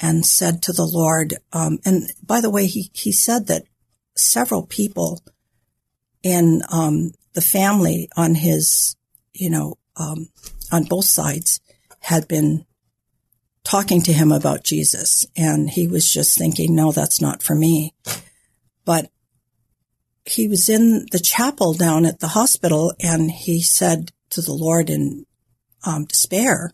and 0.00 0.24
said 0.24 0.62
to 0.62 0.72
the 0.72 0.86
Lord, 0.86 1.34
um, 1.52 1.80
and 1.84 2.10
by 2.24 2.40
the 2.40 2.50
way, 2.50 2.66
he, 2.66 2.90
he 2.94 3.12
said 3.12 3.46
that 3.48 3.64
several 4.16 4.64
people 4.64 5.22
in 6.28 6.62
um, 6.70 7.12
the 7.34 7.40
family 7.40 8.08
on 8.16 8.34
his, 8.34 8.96
you 9.32 9.50
know, 9.50 9.78
um, 9.96 10.28
on 10.70 10.84
both 10.84 11.04
sides 11.04 11.60
had 12.00 12.28
been 12.28 12.64
talking 13.64 14.00
to 14.02 14.12
him 14.12 14.32
about 14.32 14.64
Jesus. 14.64 15.26
And 15.36 15.68
he 15.70 15.88
was 15.88 16.10
just 16.10 16.38
thinking, 16.38 16.74
no, 16.74 16.92
that's 16.92 17.20
not 17.20 17.42
for 17.42 17.54
me. 17.54 17.94
But 18.84 19.10
he 20.24 20.48
was 20.48 20.68
in 20.68 21.06
the 21.10 21.20
chapel 21.20 21.74
down 21.74 22.04
at 22.04 22.20
the 22.20 22.28
hospital 22.28 22.92
and 23.00 23.30
he 23.30 23.62
said 23.62 24.12
to 24.30 24.42
the 24.42 24.52
Lord 24.52 24.90
in 24.90 25.26
um, 25.86 26.04
despair, 26.04 26.72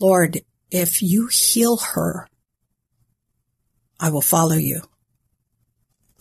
Lord, 0.00 0.40
if 0.70 1.02
you 1.02 1.28
heal 1.28 1.76
her, 1.94 2.26
I 4.00 4.10
will 4.10 4.22
follow 4.22 4.56
you 4.56 4.82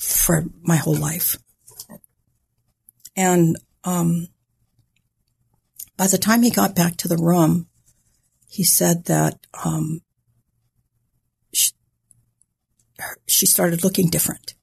for 0.02 0.46
my 0.62 0.76
whole 0.76 0.96
life. 0.96 1.38
And 3.16 3.58
um, 3.84 4.28
by 5.96 6.08
the 6.08 6.18
time 6.18 6.42
he 6.42 6.50
got 6.50 6.76
back 6.76 6.98
to 6.98 7.08
the 7.08 7.18
room, 7.18 7.68
he 8.50 8.64
said 8.64 9.06
that 9.06 9.46
um, 9.64 10.02
she, 11.54 11.72
she 13.28 13.46
started 13.46 13.84
looking 13.84 14.10
different. 14.10 14.56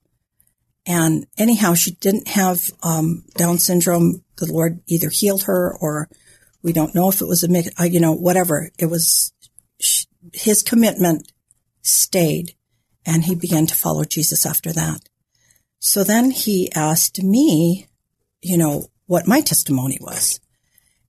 And 0.85 1.25
anyhow, 1.37 1.73
she 1.73 1.91
didn't 1.91 2.27
have 2.27 2.71
um, 2.83 3.23
Down 3.35 3.59
syndrome. 3.59 4.23
The 4.37 4.51
Lord 4.51 4.81
either 4.87 5.09
healed 5.09 5.43
her 5.43 5.75
or 5.79 6.09
we 6.61 6.73
don't 6.73 6.95
know 6.95 7.09
if 7.09 7.21
it 7.21 7.27
was 7.27 7.43
a 7.43 7.47
mix, 7.47 7.69
uh, 7.79 7.83
you 7.83 7.99
know, 7.99 8.13
whatever. 8.13 8.69
It 8.77 8.87
was 8.87 9.31
she, 9.79 10.05
his 10.33 10.63
commitment 10.63 11.31
stayed 11.81 12.55
and 13.05 13.23
he 13.23 13.35
began 13.35 13.67
to 13.67 13.75
follow 13.75 14.03
Jesus 14.03 14.45
after 14.45 14.73
that. 14.73 15.08
So 15.79 16.03
then 16.03 16.31
he 16.31 16.71
asked 16.73 17.23
me, 17.23 17.87
you 18.41 18.57
know, 18.57 18.87
what 19.07 19.27
my 19.27 19.41
testimony 19.41 19.97
was. 19.99 20.39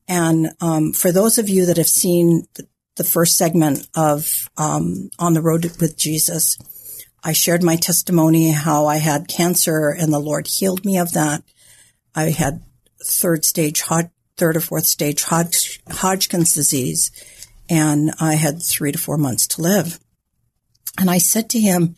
And 0.08 0.52
um, 0.60 0.92
for 0.92 1.12
those 1.12 1.38
of 1.38 1.48
you 1.48 1.66
that 1.66 1.76
have 1.76 1.88
seen 1.88 2.46
the, 2.54 2.66
the 2.96 3.04
first 3.04 3.36
segment 3.36 3.88
of 3.94 4.48
um, 4.56 5.10
On 5.18 5.34
the 5.34 5.42
Road 5.42 5.64
with 5.80 5.96
Jesus, 5.96 6.58
I 7.22 7.32
shared 7.32 7.62
my 7.62 7.76
testimony 7.76 8.50
how 8.50 8.86
I 8.86 8.96
had 8.96 9.28
cancer 9.28 9.90
and 9.90 10.12
the 10.12 10.18
Lord 10.18 10.46
healed 10.46 10.84
me 10.84 10.98
of 10.98 11.12
that. 11.12 11.42
I 12.14 12.30
had 12.30 12.62
third 13.04 13.44
stage, 13.44 13.82
third 14.36 14.56
or 14.56 14.60
fourth 14.60 14.86
stage 14.86 15.24
Hodgkin's 15.24 16.54
disease, 16.54 17.10
and 17.68 18.12
I 18.20 18.34
had 18.34 18.62
three 18.62 18.92
to 18.92 18.98
four 18.98 19.16
months 19.16 19.46
to 19.48 19.62
live. 19.62 20.00
And 20.98 21.10
I 21.10 21.18
said 21.18 21.50
to 21.50 21.60
him, 21.60 21.94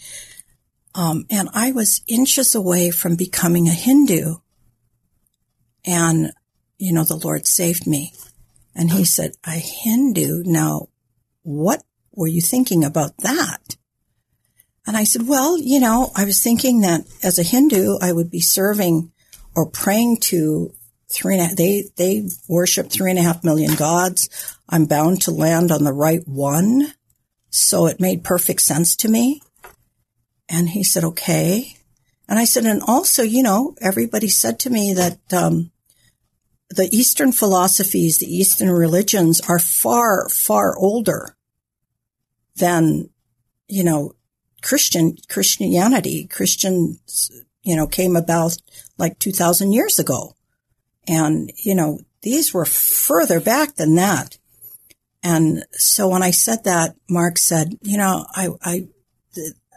um, 0.95 1.25
and 1.31 1.49
I 1.55 1.73
was 1.73 2.03
inches 2.07 2.55
away 2.55 2.91
from 2.91 3.17
becoming 3.17 3.69
a 3.69 3.73
Hindu. 3.73 4.37
And, 5.85 6.33
you 6.79 6.93
know, 6.93 7.05
the 7.05 7.17
Lord 7.17 7.47
saved 7.47 7.87
me. 7.87 8.13
And 8.75 8.91
he 8.91 9.05
said, 9.05 9.33
a 9.45 9.53
Hindu? 9.53 10.43
Now, 10.45 10.89
what 11.43 11.83
were 12.13 12.29
you 12.29 12.41
thinking 12.41 12.85
about 12.85 13.17
that? 13.19 13.77
And 14.87 14.97
I 14.97 15.05
said, 15.05 15.29
well, 15.29 15.59
you 15.59 15.81
know, 15.81 16.11
I 16.17 16.25
was 16.25 16.43
thinking 16.43 16.81
that 16.81 17.03
as 17.23 17.39
a 17.39 17.45
Hindu, 17.45 17.99
I 18.01 18.13
would 18.13 18.31
be 18.31 18.41
serving 18.41 19.13
or 19.55 19.69
praying 19.69 20.19
to 20.23 20.73
three 21.09 21.39
and 21.39 21.53
a, 21.53 21.55
they, 21.55 21.85
they 21.97 22.29
worship 22.49 22.91
three 22.91 23.11
and 23.11 23.19
a 23.19 23.23
half 23.23 23.45
million 23.45 23.75
gods. 23.75 24.29
I'm 24.69 24.87
bound 24.87 25.23
to 25.23 25.31
land 25.31 25.71
on 25.71 25.85
the 25.85 25.93
right 25.93 26.27
one. 26.27 26.95
So 27.51 27.87
it 27.87 28.01
made 28.01 28.25
perfect 28.25 28.63
sense 28.63 28.97
to 28.97 29.09
me. 29.09 29.43
And 30.53 30.69
he 30.69 30.85
said, 30.85 31.03
okay. 31.03 31.77
And 32.29 32.39
I 32.39 32.45
said, 32.45 32.67
and 32.67 32.83
also, 32.87 33.23
you 33.23 33.43
know, 33.43 33.75
everybody 33.81 34.29
said 34.29 34.61
to 34.61 34.71
me 34.71 34.93
that, 34.93 35.19
um, 35.33 35.73
the 36.69 36.89
Eastern 36.93 37.33
philosophies, 37.33 38.19
the 38.19 38.27
Eastern 38.27 38.71
religions 38.71 39.41
are 39.49 39.59
far, 39.59 40.29
far 40.29 40.77
older 40.79 41.37
than, 42.57 43.11
you 43.67 43.83
know, 43.83 44.15
Christian, 44.63 45.17
Christianity, 45.29 46.27
Christians, 46.27 47.31
you 47.63 47.75
know, 47.75 47.87
came 47.87 48.15
about 48.15 48.57
like 48.99 49.19
2000 49.19 49.73
years 49.73 49.99
ago. 49.99 50.35
And, 51.09 51.51
you 51.57 51.75
know, 51.75 52.01
these 52.23 52.55
were 52.55 52.65
further 52.65 53.41
back 53.41 53.77
than 53.77 53.95
that. 53.97 54.39
And 55.23 55.65
so 55.73 56.09
when 56.09 56.23
I 56.23 56.31
said 56.31 56.65
that, 56.65 56.95
Mark 57.09 57.39
said, 57.39 57.79
you 57.83 57.97
know, 57.97 58.25
I, 58.35 58.49
I, 58.63 58.89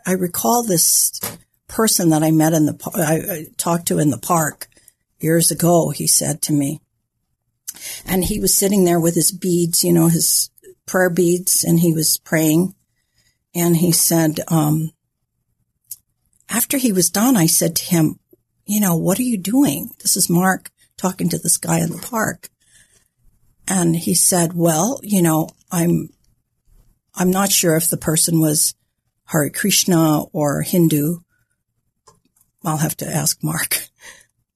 I 0.05 0.13
recall 0.13 0.63
this 0.63 1.19
person 1.67 2.09
that 2.09 2.24
I 2.24 2.31
met 2.31 2.53
in 2.53 2.65
the, 2.65 2.91
I, 2.95 3.33
I 3.33 3.45
talked 3.57 3.88
to 3.88 4.00
in 4.00 4.12
the 4.12 4.17
park 4.17 4.67
years 5.19 5.51
ago, 5.51 5.89
he 5.89 6.07
said 6.07 6.41
to 6.43 6.53
me. 6.53 6.81
And 8.05 8.24
he 8.24 8.39
was 8.39 8.55
sitting 8.55 8.85
there 8.85 9.00
with 9.00 9.15
his 9.15 9.31
beads, 9.31 9.83
you 9.83 9.91
know, 9.91 10.07
his 10.07 10.50
prayer 10.85 11.09
beads, 11.09 11.63
and 11.63 11.79
he 11.79 11.93
was 11.93 12.17
praying 12.17 12.75
and 13.55 13.77
he 13.77 13.93
said, 13.93 14.41
um, 14.50 14.91
after 16.50 16.77
he 16.77 16.91
was 16.91 17.09
done, 17.09 17.38
I 17.38 17.45
said 17.45 17.75
to 17.77 17.85
him, 17.85 18.19
you 18.65 18.81
know, 18.81 18.97
what 18.97 19.17
are 19.17 19.24
you 19.24 19.38
doing? 19.38 19.91
This 20.03 20.17
is 20.17 20.29
Mark 20.29 20.71
talking 20.97 21.29
to 21.29 21.38
this 21.38 21.57
guy 21.57 21.79
in 21.79 21.91
the 21.91 21.97
park. 21.97 22.50
And 23.67 23.95
he 23.95 24.13
said, 24.13 24.53
well, 24.53 25.00
you 25.01 25.21
know, 25.21 25.50
I'm, 25.71 26.09
I'm 27.15 27.31
not 27.31 27.51
sure 27.51 27.77
if 27.77 27.89
the 27.89 27.97
person 27.97 28.41
was 28.41 28.75
Hare 29.25 29.50
Krishna 29.50 30.24
or 30.32 30.62
Hindu. 30.62 31.20
I'll 32.63 32.77
have 32.77 32.98
to 32.98 33.08
ask 33.08 33.44
Mark. 33.44 33.88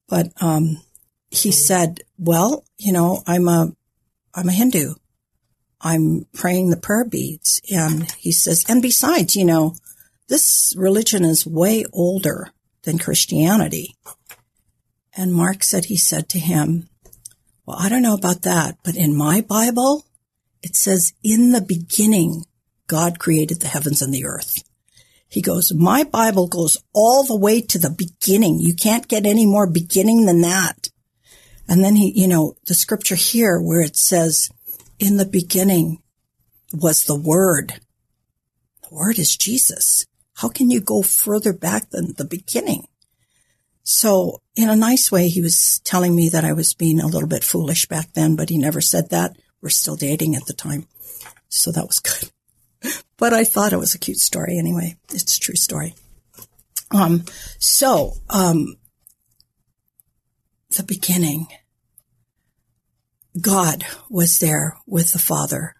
But, 0.08 0.32
um, 0.40 0.82
he 1.30 1.52
said, 1.52 2.00
well, 2.18 2.64
you 2.76 2.92
know, 2.92 3.22
I'm 3.26 3.46
a, 3.46 3.72
I'm 4.34 4.48
a 4.48 4.52
Hindu. 4.52 4.94
I'm 5.80 6.26
praying 6.34 6.70
the 6.70 6.76
prayer 6.76 7.04
beads. 7.04 7.60
And 7.72 8.10
he 8.12 8.32
says, 8.32 8.64
and 8.68 8.82
besides, 8.82 9.36
you 9.36 9.44
know, 9.44 9.76
this 10.28 10.74
religion 10.76 11.24
is 11.24 11.46
way 11.46 11.84
older 11.92 12.48
than 12.82 12.98
Christianity. 12.98 13.94
And 15.16 15.32
Mark 15.32 15.62
said, 15.64 15.86
he 15.86 15.96
said 15.96 16.28
to 16.30 16.38
him, 16.38 16.88
well, 17.66 17.76
I 17.78 17.88
don't 17.88 18.02
know 18.02 18.14
about 18.14 18.42
that, 18.42 18.78
but 18.84 18.96
in 18.96 19.14
my 19.14 19.40
Bible, 19.40 20.04
it 20.62 20.76
says, 20.76 21.12
in 21.22 21.52
the 21.52 21.60
beginning, 21.60 22.44
God 22.90 23.20
created 23.20 23.60
the 23.60 23.68
heavens 23.68 24.02
and 24.02 24.12
the 24.12 24.24
earth. 24.24 24.64
He 25.28 25.40
goes, 25.40 25.72
my 25.72 26.02
Bible 26.02 26.48
goes 26.48 26.76
all 26.92 27.22
the 27.22 27.36
way 27.36 27.60
to 27.60 27.78
the 27.78 27.94
beginning. 27.96 28.58
You 28.58 28.74
can't 28.74 29.06
get 29.06 29.26
any 29.26 29.46
more 29.46 29.70
beginning 29.70 30.26
than 30.26 30.40
that. 30.40 30.88
And 31.68 31.84
then 31.84 31.94
he, 31.94 32.12
you 32.20 32.26
know, 32.26 32.56
the 32.66 32.74
scripture 32.74 33.14
here 33.14 33.60
where 33.60 33.80
it 33.80 33.96
says, 33.96 34.48
in 34.98 35.18
the 35.18 35.24
beginning 35.24 36.02
was 36.72 37.04
the 37.04 37.14
word. 37.14 37.74
The 38.82 38.92
word 38.92 39.20
is 39.20 39.36
Jesus. 39.36 40.04
How 40.34 40.48
can 40.48 40.68
you 40.68 40.80
go 40.80 41.00
further 41.02 41.52
back 41.52 41.90
than 41.90 42.14
the 42.16 42.24
beginning? 42.24 42.88
So 43.84 44.42
in 44.56 44.68
a 44.68 44.74
nice 44.74 45.12
way, 45.12 45.28
he 45.28 45.40
was 45.40 45.80
telling 45.84 46.16
me 46.16 46.28
that 46.30 46.44
I 46.44 46.54
was 46.54 46.74
being 46.74 46.98
a 46.98 47.06
little 47.06 47.28
bit 47.28 47.44
foolish 47.44 47.86
back 47.86 48.14
then, 48.14 48.34
but 48.34 48.48
he 48.48 48.58
never 48.58 48.80
said 48.80 49.10
that. 49.10 49.36
We're 49.62 49.68
still 49.68 49.94
dating 49.94 50.34
at 50.34 50.46
the 50.46 50.54
time. 50.54 50.88
So 51.48 51.70
that 51.70 51.86
was 51.86 52.00
good. 52.00 52.32
But 53.16 53.32
I 53.34 53.44
thought 53.44 53.72
it 53.72 53.78
was 53.78 53.94
a 53.94 53.98
cute 53.98 54.18
story 54.18 54.58
anyway. 54.58 54.96
It's 55.12 55.36
a 55.36 55.40
true 55.40 55.56
story. 55.56 55.94
Um, 56.90 57.24
so, 57.58 58.14
um, 58.28 58.76
the 60.76 60.82
beginning, 60.82 61.48
God 63.40 63.84
was 64.08 64.38
there 64.38 64.76
with 64.86 65.12
the 65.12 65.18
Father, 65.18 65.74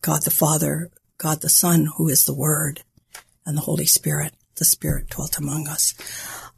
God 0.00 0.22
the 0.22 0.30
Father, 0.30 0.90
God 1.18 1.42
the 1.42 1.48
Son, 1.48 1.88
who 1.96 2.08
is 2.08 2.24
the 2.24 2.34
Word, 2.34 2.82
and 3.44 3.56
the 3.56 3.62
Holy 3.62 3.86
Spirit. 3.86 4.34
The 4.56 4.64
Spirit 4.64 5.10
dwelt 5.10 5.38
among 5.38 5.68
us. 5.68 5.94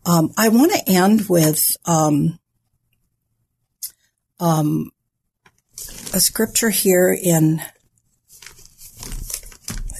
Um, 0.07 0.31
I 0.37 0.49
want 0.49 0.73
to 0.73 0.89
end 0.89 1.29
with 1.29 1.77
um, 1.85 2.39
um, 4.39 4.91
a 6.15 6.21
scripture 6.21 6.71
here 6.71 7.13
in, 7.13 7.61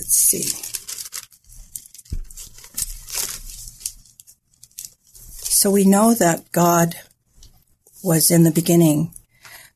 let's 0.09 0.17
see. 0.17 0.43
So 5.43 5.71
we 5.71 5.85
know 5.85 6.15
that 6.15 6.51
God 6.51 6.95
was 8.03 8.31
in 8.31 8.45
the 8.45 8.51
beginning, 8.51 9.13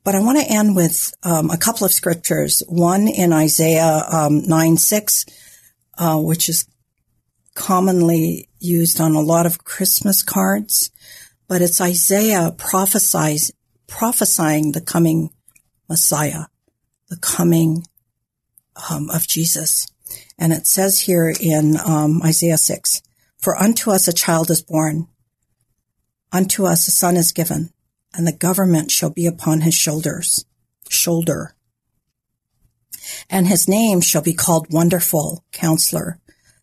but 0.04 0.14
I 0.14 0.20
want 0.20 0.38
to 0.38 0.50
end 0.50 0.74
with 0.74 1.12
um, 1.22 1.50
a 1.50 1.58
couple 1.58 1.84
of 1.84 1.92
scriptures. 1.92 2.62
One 2.66 3.08
in 3.08 3.34
Isaiah 3.34 4.04
um, 4.10 4.48
9 4.48 4.78
6, 4.78 5.26
uh, 5.98 6.18
which 6.18 6.48
is 6.48 6.66
commonly 7.54 8.48
used 8.58 9.02
on 9.02 9.14
a 9.14 9.20
lot 9.20 9.44
of 9.44 9.64
Christmas 9.64 10.22
cards, 10.22 10.90
but 11.46 11.60
it's 11.60 11.78
Isaiah 11.78 12.54
prophesies, 12.56 13.52
prophesying 13.86 14.72
the 14.72 14.80
coming 14.80 15.28
Messiah, 15.90 16.44
the 17.10 17.18
coming 17.18 17.84
um, 18.88 19.10
of 19.10 19.28
Jesus. 19.28 19.86
And 20.38 20.52
it 20.52 20.66
says 20.66 21.00
here 21.00 21.32
in 21.40 21.76
um, 21.84 22.22
Isaiah 22.22 22.58
6, 22.58 23.02
For 23.38 23.56
unto 23.56 23.90
us 23.90 24.08
a 24.08 24.12
child 24.12 24.50
is 24.50 24.62
born, 24.62 25.08
unto 26.32 26.64
us 26.64 26.88
a 26.88 26.90
son 26.90 27.16
is 27.16 27.32
given, 27.32 27.72
and 28.14 28.26
the 28.26 28.32
government 28.32 28.90
shall 28.90 29.10
be 29.10 29.26
upon 29.26 29.60
his 29.60 29.74
shoulders, 29.74 30.44
shoulder. 30.88 31.54
And 33.28 33.46
his 33.46 33.68
name 33.68 34.00
shall 34.00 34.22
be 34.22 34.34
called 34.34 34.72
Wonderful 34.72 35.44
Counselor, 35.52 36.18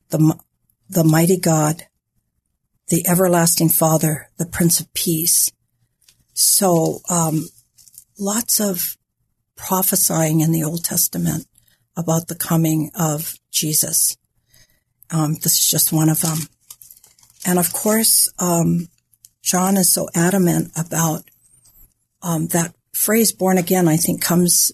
the 0.09 0.39
the 0.89 1.03
mighty 1.03 1.37
God, 1.37 1.85
the 2.87 3.07
everlasting 3.07 3.69
Father, 3.69 4.29
the 4.37 4.47
Prince 4.47 4.79
of 4.79 4.91
Peace. 4.93 5.51
So, 6.33 7.01
um, 7.09 7.49
lots 8.17 8.59
of 8.59 8.97
prophesying 9.55 10.39
in 10.39 10.51
the 10.51 10.63
Old 10.63 10.83
Testament 10.83 11.45
about 11.99 12.27
the 12.27 12.35
coming 12.35 12.91
of 12.95 13.35
Jesus. 13.51 14.17
Um, 15.11 15.35
this 15.35 15.59
is 15.59 15.69
just 15.69 15.91
one 15.91 16.09
of 16.09 16.21
them. 16.21 16.37
And 17.45 17.59
of 17.59 17.73
course, 17.73 18.31
um, 18.39 18.87
John 19.41 19.77
is 19.77 19.91
so 19.91 20.07
adamant 20.15 20.71
about 20.77 21.23
um, 22.21 22.47
that 22.47 22.75
phrase 22.93 23.31
"born 23.31 23.57
again." 23.57 23.87
I 23.87 23.97
think 23.97 24.21
comes 24.21 24.71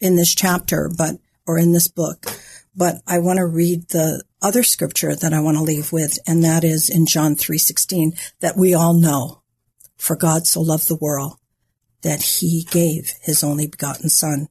in 0.00 0.16
this 0.16 0.34
chapter, 0.34 0.90
but 0.96 1.16
or 1.46 1.58
in 1.58 1.72
this 1.72 1.88
book. 1.88 2.26
But 2.76 2.96
I 3.06 3.18
want 3.18 3.38
to 3.38 3.46
read 3.46 3.88
the 3.88 4.22
other 4.42 4.62
scripture 4.62 5.14
that 5.14 5.32
I 5.32 5.40
want 5.40 5.56
to 5.56 5.62
leave 5.62 5.92
with, 5.92 6.18
and 6.26 6.42
that 6.44 6.64
is 6.64 6.88
in 6.88 7.06
John 7.06 7.36
3:16 7.36 8.16
that 8.40 8.56
we 8.56 8.74
all 8.74 8.94
know. 8.94 9.42
For 9.96 10.16
God 10.16 10.46
so 10.46 10.60
loved 10.60 10.88
the 10.88 10.98
world 11.00 11.38
that 12.02 12.22
he 12.22 12.66
gave 12.70 13.12
his 13.22 13.42
only 13.42 13.66
begotten 13.66 14.08
son 14.08 14.48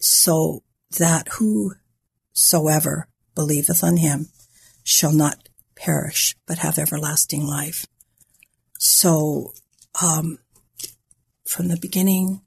so 0.00 0.62
that 0.98 1.28
whosoever 1.38 3.08
believeth 3.34 3.82
on 3.84 3.96
him 3.96 4.26
shall 4.82 5.12
not 5.12 5.48
perish 5.76 6.36
but 6.46 6.58
have 6.58 6.78
everlasting 6.78 7.46
life. 7.46 7.86
So 8.78 9.52
um, 10.02 10.38
from 11.46 11.68
the 11.68 11.78
beginning 11.80 12.42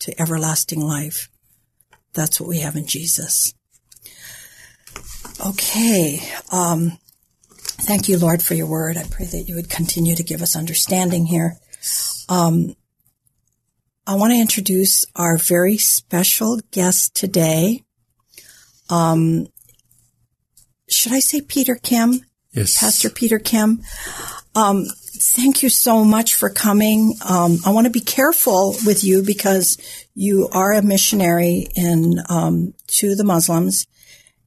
to 0.00 0.20
everlasting 0.20 0.80
life, 0.80 1.28
that's 2.12 2.40
what 2.40 2.48
we 2.48 2.60
have 2.60 2.76
in 2.76 2.86
Jesus. 2.86 3.52
Okay. 5.44 6.20
Um, 6.50 6.98
thank 7.58 8.08
you, 8.08 8.18
Lord, 8.18 8.42
for 8.42 8.54
your 8.54 8.66
word. 8.66 8.96
I 8.96 9.04
pray 9.10 9.26
that 9.26 9.44
you 9.48 9.54
would 9.54 9.68
continue 9.68 10.14
to 10.16 10.22
give 10.22 10.40
us 10.40 10.56
understanding 10.56 11.26
here. 11.26 11.58
Um, 12.28 12.74
I 14.06 14.14
want 14.14 14.32
to 14.32 14.40
introduce 14.40 15.04
our 15.16 15.36
very 15.36 15.78
special 15.78 16.60
guest 16.70 17.16
today. 17.16 17.82
Um, 18.88 19.48
should 20.88 21.12
I 21.12 21.18
say 21.18 21.40
Peter 21.40 21.74
Kim? 21.74 22.20
Yes. 22.52 22.78
Pastor 22.78 23.10
Peter 23.10 23.40
Kim. 23.40 23.82
Um, 24.54 24.86
thank 25.02 25.64
you 25.64 25.68
so 25.68 26.04
much 26.04 26.34
for 26.34 26.48
coming. 26.48 27.14
Um, 27.28 27.58
I 27.66 27.70
want 27.70 27.86
to 27.86 27.92
be 27.92 28.00
careful 28.00 28.76
with 28.86 29.02
you 29.02 29.22
because 29.22 29.76
you 30.14 30.48
are 30.52 30.72
a 30.72 30.82
missionary 30.82 31.66
in 31.74 32.20
um, 32.28 32.74
to 32.98 33.16
the 33.16 33.24
Muslims, 33.24 33.88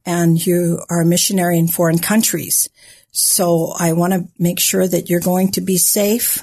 and 0.06 0.44
you 0.44 0.80
are 0.88 1.02
a 1.02 1.06
missionary 1.06 1.58
in 1.58 1.68
foreign 1.68 1.98
countries. 1.98 2.70
So 3.12 3.74
I 3.78 3.92
want 3.92 4.14
to 4.14 4.28
make 4.38 4.58
sure 4.58 4.88
that 4.88 5.10
you're 5.10 5.20
going 5.20 5.52
to 5.52 5.60
be 5.60 5.76
safe, 5.76 6.42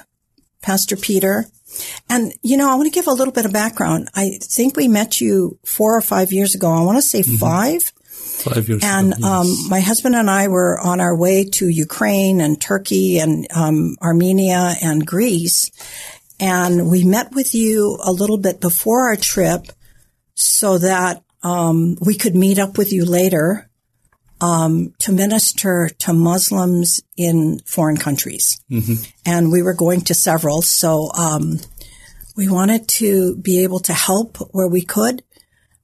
Pastor 0.62 0.96
Peter. 0.96 1.46
And, 2.08 2.32
you 2.42 2.56
know, 2.56 2.70
I 2.70 2.74
want 2.74 2.86
to 2.86 2.94
give 2.94 3.06
a 3.06 3.12
little 3.12 3.32
bit 3.32 3.44
of 3.44 3.52
background. 3.52 4.08
I 4.14 4.38
think 4.42 4.76
we 4.76 4.88
met 4.88 5.20
you 5.20 5.58
four 5.64 5.96
or 5.96 6.00
five 6.00 6.32
years 6.32 6.54
ago. 6.54 6.70
I 6.70 6.82
want 6.82 6.98
to 6.98 7.02
say 7.02 7.20
mm-hmm. 7.20 7.36
five. 7.36 7.92
Five 8.10 8.68
years 8.68 8.84
and 8.84 9.14
ago, 9.14 9.26
um, 9.26 9.68
my 9.68 9.80
husband 9.80 10.14
and 10.14 10.30
I 10.30 10.48
were 10.48 10.78
on 10.78 11.00
our 11.00 11.16
way 11.16 11.44
to 11.44 11.68
Ukraine 11.68 12.40
and 12.40 12.60
Turkey 12.60 13.18
and 13.18 13.46
um, 13.54 13.96
Armenia 14.00 14.74
and 14.80 15.04
Greece. 15.04 15.70
And 16.40 16.88
we 16.88 17.04
met 17.04 17.32
with 17.32 17.54
you 17.54 17.98
a 18.02 18.12
little 18.12 18.38
bit 18.38 18.60
before 18.60 19.08
our 19.08 19.16
trip 19.16 19.66
so 20.34 20.78
that 20.78 21.22
um, 21.42 21.96
we 22.00 22.16
could 22.16 22.36
meet 22.36 22.58
up 22.58 22.78
with 22.78 22.92
you 22.92 23.04
later 23.04 23.67
um, 24.40 24.94
to 25.00 25.12
minister 25.12 25.88
to 25.98 26.12
Muslims 26.12 27.00
in 27.16 27.60
foreign 27.66 27.96
countries. 27.96 28.60
Mm-hmm. 28.70 29.02
And 29.26 29.52
we 29.52 29.62
were 29.62 29.74
going 29.74 30.02
to 30.02 30.14
several. 30.14 30.62
So 30.62 31.10
um, 31.12 31.58
we 32.36 32.48
wanted 32.48 32.88
to 32.88 33.36
be 33.36 33.62
able 33.64 33.80
to 33.80 33.92
help 33.92 34.36
where 34.52 34.68
we 34.68 34.82
could. 34.82 35.22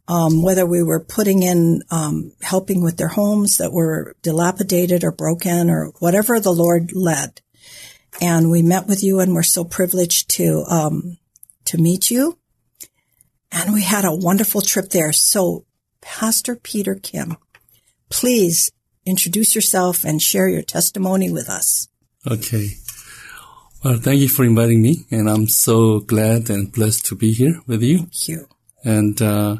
Um, 0.07 0.43
whether 0.43 0.67
we 0.67 0.83
were 0.83 1.01
putting 1.01 1.43
in, 1.43 1.83
um, 1.90 2.35
helping 2.43 2.83
with 2.83 2.99
their 2.99 3.09
homes 3.09 3.57
that 3.57 3.73
were 3.73 4.14
dilapidated 4.21 5.03
or 5.03 5.11
broken 5.11 5.71
or 5.71 5.95
whatever 5.99 6.38
the 6.38 6.53
Lord 6.53 6.93
led. 6.93 7.40
And 8.21 8.51
we 8.51 8.61
met 8.61 8.87
with 8.87 9.03
you 9.03 9.21
and 9.21 9.35
we're 9.35 9.43
so 9.43 9.64
privileged 9.64 10.29
to, 10.33 10.62
um, 10.69 11.17
to 11.64 11.79
meet 11.79 12.11
you 12.11 12.38
and 13.55 13.73
we 13.73 13.83
had 13.83 14.05
a 14.05 14.14
wonderful 14.14 14.61
trip 14.61 14.90
there. 14.90 15.12
So, 15.12 15.64
Pastor 16.01 16.57
Peter 16.57 16.97
Kim, 16.97 17.37
please 18.20 18.70
introduce 19.05 19.55
yourself 19.55 20.05
and 20.05 20.22
share 20.22 20.48
your 20.48 20.62
testimony 20.62 21.31
with 21.31 21.48
us. 21.48 21.88
Okay. 22.27 22.68
Well, 23.85 23.98
thank 23.98 24.20
you 24.20 24.29
for 24.29 24.44
inviting 24.44 24.81
me, 24.81 25.05
and 25.11 25.29
I'm 25.29 25.46
so 25.48 26.00
glad 26.00 26.48
and 26.48 26.72
blessed 26.72 27.05
to 27.07 27.14
be 27.16 27.33
here 27.33 27.61
with 27.66 27.83
you. 27.83 27.98
Thank 27.98 28.29
you. 28.29 28.48
And 28.85 29.20
uh, 29.20 29.57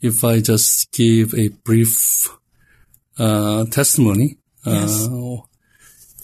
if 0.00 0.24
I 0.24 0.40
just 0.40 0.90
give 0.92 1.34
a 1.34 1.48
brief 1.48 2.28
uh, 3.18 3.64
testimony, 3.66 4.38
Yes. 4.64 5.06
uh, 5.06 5.36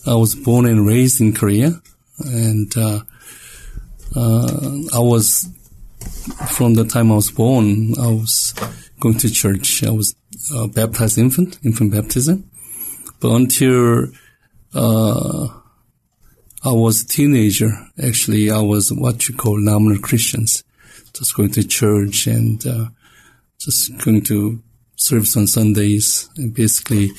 I 0.07 0.15
was 0.17 0.35
born 0.35 0.67
and 0.67 0.87
raised 0.87 1.21
in 1.21 1.33
Korea, 1.33 1.81
and 2.25 2.73
uh, 2.77 3.01
uh, 4.17 4.79
I 4.95 4.99
was 4.99 5.49
from 6.57 6.75
the 6.75 6.85
time 6.85 7.13
I 7.13 7.17
was 7.17 7.31
born, 7.31 7.95
I 7.99 8.07
was 8.09 8.55
going 9.03 9.19
to 9.19 9.29
church. 9.29 9.83
I 9.83 9.91
was 9.91 10.15
uh, 10.55 10.69
baptized 10.69 11.19
infant, 11.19 11.59
infant 11.65 11.93
baptism, 11.93 12.49
but 13.21 13.33
until 13.33 14.07
uh, 14.75 15.49
I 16.65 16.71
was 16.71 17.03
a 17.03 17.09
teenager, 17.09 17.71
actually, 18.01 18.49
I 18.49 18.61
was 18.61 18.93
what 18.93 19.29
you 19.29 19.35
call 19.37 19.59
nominal 19.59 19.99
Christians, 19.99 20.63
just 21.13 21.37
going 21.37 21.51
to 21.51 21.67
church 21.67 22.29
and 22.29 22.65
uh, 22.65 22.87
just 23.59 23.99
going 24.05 24.23
to 24.23 24.63
service 24.95 25.37
on 25.37 25.49
Sundays, 25.49 26.31
and 26.37 26.55
basically 26.55 27.11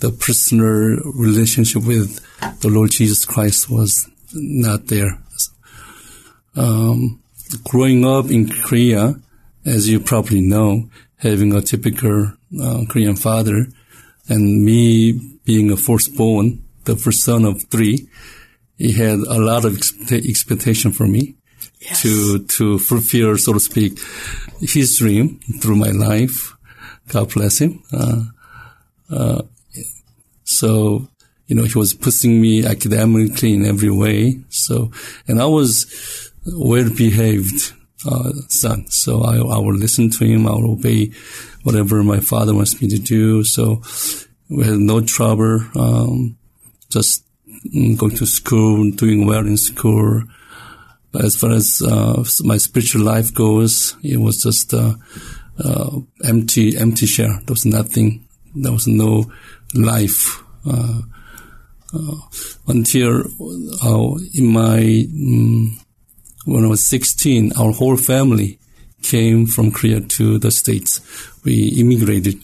the 0.00 0.10
personal 0.10 0.66
relationship 1.14 1.84
with 1.84 2.18
the 2.60 2.68
Lord 2.68 2.90
Jesus 2.90 3.24
Christ 3.24 3.70
was 3.70 4.08
not 4.32 4.88
there. 4.88 5.16
Um, 6.56 7.22
growing 7.62 8.04
up 8.04 8.30
in 8.30 8.48
Korea, 8.48 9.14
as 9.64 9.88
you 9.88 10.00
probably 10.00 10.40
know, 10.40 10.90
having 11.20 11.54
a 11.54 11.60
typical 11.60 12.32
uh, 12.60 12.84
Korean 12.88 13.16
father, 13.16 13.66
and 14.28 14.64
me 14.64 15.12
being 15.44 15.70
a 15.70 15.76
firstborn, 15.76 16.62
the 16.84 16.96
first 16.96 17.20
son 17.20 17.44
of 17.44 17.62
three, 17.64 18.08
he 18.78 18.92
had 18.92 19.18
a 19.18 19.38
lot 19.38 19.64
of 19.64 19.76
expect- 19.76 20.26
expectation 20.26 20.92
for 20.92 21.06
me 21.06 21.36
to 21.96 22.44
to 22.44 22.78
fulfill, 22.78 23.36
so 23.36 23.52
to 23.52 23.60
speak, 23.60 23.98
his 24.60 24.98
dream 24.98 25.40
through 25.60 25.76
my 25.76 25.90
life. 25.90 26.56
God 27.08 27.32
bless 27.32 27.58
him. 27.58 27.82
Uh, 27.92 28.24
uh, 29.10 29.42
so 30.44 31.08
you 31.50 31.56
know, 31.56 31.64
he 31.64 31.76
was 31.76 31.94
pushing 31.94 32.40
me 32.40 32.64
academically 32.64 33.54
in 33.54 33.66
every 33.66 33.90
way. 33.90 34.38
So, 34.50 34.92
and 35.26 35.42
I 35.42 35.46
was 35.46 36.32
well 36.46 36.88
behaved 36.88 37.72
uh, 38.06 38.32
son. 38.48 38.86
So 38.88 39.22
I, 39.22 39.36
I 39.36 39.58
will 39.58 39.74
listen 39.74 40.10
to 40.10 40.24
him. 40.24 40.46
I 40.46 40.52
will 40.52 40.72
obey 40.72 41.12
whatever 41.62 42.02
my 42.02 42.20
father 42.20 42.54
wants 42.54 42.80
me 42.80 42.88
to 42.88 42.98
do. 42.98 43.44
So 43.44 43.82
we 44.48 44.64
had 44.64 44.78
no 44.78 45.00
trouble. 45.00 45.60
Um, 45.76 46.36
just 46.90 47.24
mm, 47.74 47.96
going 47.96 48.16
to 48.16 48.26
school, 48.26 48.90
doing 48.90 49.26
well 49.26 49.46
in 49.46 49.56
school. 49.56 50.22
But 51.12 51.24
as 51.24 51.36
far 51.36 51.52
as 51.52 51.82
uh, 51.82 52.24
my 52.42 52.56
spiritual 52.56 53.02
life 53.02 53.34
goes, 53.34 53.96
it 54.02 54.18
was 54.18 54.42
just 54.42 54.72
uh, 54.72 54.94
uh, 55.62 55.98
empty, 56.24 56.76
empty 56.78 57.06
shell. 57.06 57.38
There 57.44 57.54
was 57.54 57.66
nothing. 57.66 58.26
There 58.54 58.72
was 58.72 58.86
no 58.86 59.30
life 59.74 60.42
uh, 60.66 61.02
uh, 61.92 62.16
until 62.68 63.24
uh, 63.82 64.18
in 64.34 64.46
my 64.46 65.06
um, 65.12 65.78
when 66.44 66.64
I 66.64 66.68
was 66.68 66.86
16, 66.86 67.52
our 67.58 67.72
whole 67.72 67.96
family 67.96 68.58
came 69.02 69.46
from 69.46 69.72
Korea 69.72 70.00
to 70.00 70.38
the 70.38 70.50
States. 70.50 71.00
We 71.44 71.68
immigrated 71.78 72.42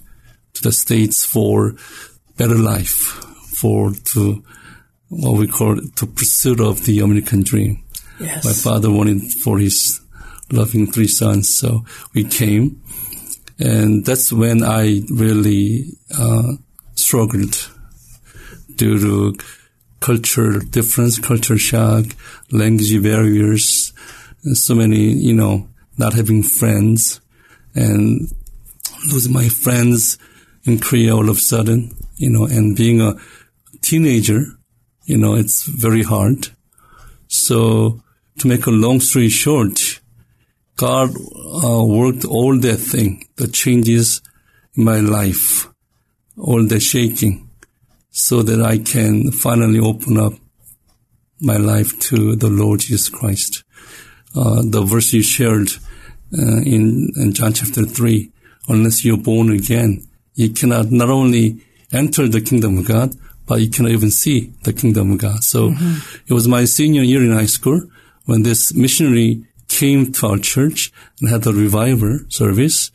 to 0.54 0.62
the 0.62 0.72
States 0.72 1.24
for 1.24 1.74
better 2.36 2.54
life, 2.54 2.90
for 3.58 3.92
to 3.92 4.44
what 5.08 5.38
we 5.38 5.46
call 5.46 5.76
to 5.76 6.06
pursuit 6.06 6.60
of 6.60 6.84
the 6.84 7.00
American 7.00 7.42
dream. 7.42 7.82
Yes. 8.18 8.44
My 8.44 8.52
father 8.52 8.90
wanted 8.90 9.22
for 9.32 9.58
his 9.58 10.00
loving 10.50 10.90
three 10.90 11.08
sons, 11.08 11.58
so 11.58 11.84
we 12.14 12.24
came, 12.24 12.82
and 13.58 14.04
that's 14.04 14.32
when 14.32 14.62
I 14.62 15.02
really 15.10 15.92
uh, 16.18 16.52
struggled 16.94 17.70
due 18.74 18.98
to 18.98 19.38
cultural 20.00 20.60
difference, 20.60 21.18
culture 21.18 21.58
shock, 21.58 22.04
language 22.50 23.02
barriers, 23.02 23.92
so 24.52 24.74
many, 24.74 25.12
you 25.12 25.34
know, 25.34 25.68
not 25.98 26.14
having 26.14 26.42
friends, 26.42 27.20
and 27.74 28.30
losing 29.12 29.32
my 29.32 29.48
friends 29.48 30.18
in 30.64 30.78
Korea 30.78 31.14
all 31.14 31.28
of 31.28 31.38
a 31.38 31.40
sudden, 31.40 31.96
you 32.16 32.30
know, 32.30 32.44
and 32.44 32.76
being 32.76 33.00
a 33.00 33.14
teenager, 33.82 34.44
you 35.04 35.16
know, 35.16 35.34
it's 35.34 35.64
very 35.66 36.02
hard. 36.02 36.48
So 37.28 38.02
to 38.38 38.48
make 38.48 38.66
a 38.66 38.70
long 38.70 39.00
story 39.00 39.28
short, 39.28 40.00
God 40.76 41.10
uh, 41.10 41.84
worked 41.84 42.24
all 42.24 42.58
that 42.58 42.76
thing, 42.78 43.26
the 43.36 43.48
changes 43.48 44.20
in 44.74 44.84
my 44.84 45.00
life, 45.00 45.68
all 46.36 46.66
the 46.66 46.80
shaking, 46.80 47.45
so 48.16 48.42
that 48.42 48.62
I 48.62 48.78
can 48.78 49.30
finally 49.30 49.78
open 49.78 50.16
up 50.16 50.32
my 51.38 51.58
life 51.58 52.00
to 52.08 52.34
the 52.34 52.48
Lord 52.48 52.80
Jesus 52.80 53.10
Christ. 53.10 53.62
Uh, 54.34 54.62
the 54.64 54.80
verse 54.80 55.12
you 55.12 55.22
shared 55.22 55.68
uh, 56.32 56.62
in, 56.64 57.12
in 57.16 57.34
John 57.34 57.52
chapter 57.52 57.84
3, 57.84 58.32
unless 58.68 59.04
you're 59.04 59.18
born 59.18 59.52
again, 59.52 60.08
you 60.34 60.48
cannot 60.48 60.90
not 60.90 61.10
only 61.10 61.60
enter 61.92 62.26
the 62.26 62.40
kingdom 62.40 62.78
of 62.78 62.88
God, 62.88 63.14
but 63.44 63.60
you 63.60 63.68
cannot 63.68 63.92
even 63.92 64.10
see 64.10 64.50
the 64.62 64.72
kingdom 64.72 65.12
of 65.12 65.18
God. 65.18 65.44
So 65.44 65.74
it 66.26 66.32
was 66.32 66.48
my 66.48 66.64
senior 66.64 67.02
year 67.02 67.20
in 67.20 67.32
high 67.32 67.44
school 67.44 67.82
when 68.24 68.44
this 68.44 68.72
missionary 68.72 69.44
came 69.68 70.10
to 70.12 70.28
our 70.28 70.38
church 70.38 70.90
and 71.20 71.28
had 71.28 71.46
a 71.46 71.52
revival 71.52 72.20
service. 72.30 72.90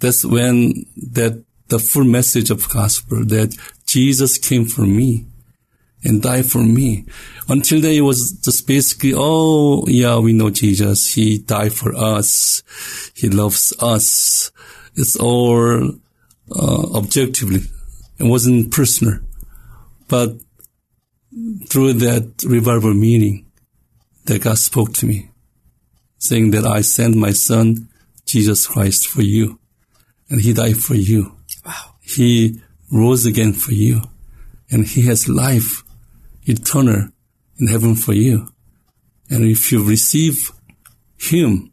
That's 0.00 0.24
when 0.24 0.86
that 1.12 1.44
the 1.68 1.78
full 1.78 2.04
message 2.04 2.50
of 2.50 2.68
gospel 2.68 3.24
that 3.24 3.56
Jesus 3.94 4.38
came 4.38 4.64
for 4.64 4.82
me 4.82 5.24
and 6.02 6.20
died 6.20 6.46
for 6.46 6.58
me. 6.58 7.04
Until 7.48 7.80
then, 7.80 7.92
it 7.92 8.00
was 8.00 8.32
just 8.44 8.66
basically, 8.66 9.12
oh, 9.14 9.84
yeah, 9.86 10.18
we 10.18 10.32
know 10.32 10.50
Jesus. 10.50 11.14
He 11.14 11.38
died 11.38 11.72
for 11.72 11.94
us. 11.94 12.64
He 13.14 13.28
loves 13.28 13.72
us. 13.78 14.50
It's 14.96 15.14
all 15.14 15.92
uh, 16.50 16.96
objectively. 16.98 17.60
It 18.18 18.24
wasn't 18.24 18.72
personal. 18.72 19.20
But 20.08 20.38
through 21.68 21.92
that 21.92 22.42
revival 22.44 22.94
meeting, 22.94 23.46
that 24.24 24.42
God 24.42 24.58
spoke 24.58 24.92
to 24.94 25.06
me, 25.06 25.30
saying 26.18 26.50
that 26.50 26.66
I 26.66 26.80
sent 26.80 27.14
my 27.14 27.30
son, 27.30 27.88
Jesus 28.26 28.66
Christ, 28.66 29.06
for 29.06 29.22
you. 29.22 29.60
And 30.28 30.40
he 30.40 30.52
died 30.52 30.78
for 30.78 30.96
you. 30.96 31.36
Wow. 31.64 31.94
He 32.00 32.60
rose 32.90 33.26
again 33.26 33.52
for 33.52 33.72
you. 33.72 34.02
And 34.70 34.86
he 34.86 35.02
has 35.02 35.28
life 35.28 35.82
eternal 36.44 37.08
in 37.58 37.66
heaven 37.68 37.94
for 37.94 38.12
you. 38.12 38.48
And 39.30 39.44
if 39.44 39.72
you 39.72 39.82
receive 39.82 40.50
him, 41.16 41.72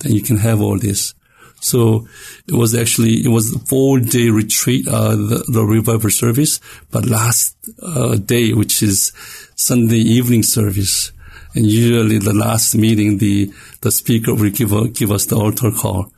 then 0.00 0.12
you 0.12 0.22
can 0.22 0.38
have 0.38 0.60
all 0.60 0.78
this. 0.78 1.14
So 1.60 2.06
it 2.46 2.54
was 2.54 2.74
actually, 2.74 3.24
it 3.24 3.28
was 3.28 3.54
a 3.54 3.58
four 3.58 3.98
day 3.98 4.30
retreat, 4.30 4.86
uh, 4.86 5.16
the, 5.16 5.44
the 5.48 5.64
revival 5.64 6.10
service, 6.10 6.60
but 6.90 7.06
last, 7.06 7.56
uh, 7.82 8.16
day, 8.16 8.52
which 8.52 8.82
is 8.82 9.12
Sunday 9.56 9.98
evening 9.98 10.42
service. 10.42 11.12
And 11.54 11.66
usually 11.66 12.18
the 12.18 12.34
last 12.34 12.76
meeting, 12.76 13.18
the, 13.18 13.52
the 13.80 13.90
speaker 13.90 14.34
will 14.34 14.50
give, 14.50 14.72
a, 14.72 14.88
give 14.88 15.10
us 15.10 15.26
the 15.26 15.36
altar 15.36 15.72
call. 15.72 16.12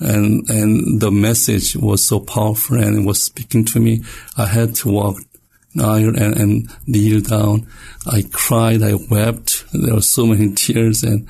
And, 0.00 0.48
and 0.48 1.00
the 1.00 1.10
message 1.10 1.76
was 1.76 2.06
so 2.06 2.20
powerful 2.20 2.76
and 2.76 2.98
it 2.98 3.06
was 3.06 3.20
speaking 3.22 3.64
to 3.66 3.80
me. 3.80 4.04
I 4.36 4.46
had 4.46 4.74
to 4.76 4.88
walk 4.90 5.18
aisle 5.80 6.16
and, 6.16 6.36
and 6.36 6.70
kneel 6.86 7.20
down. 7.20 7.66
I 8.06 8.24
cried. 8.30 8.82
I 8.82 8.94
wept. 9.10 9.64
There 9.72 9.94
were 9.94 10.02
so 10.02 10.26
many 10.26 10.54
tears 10.54 11.02
and, 11.02 11.28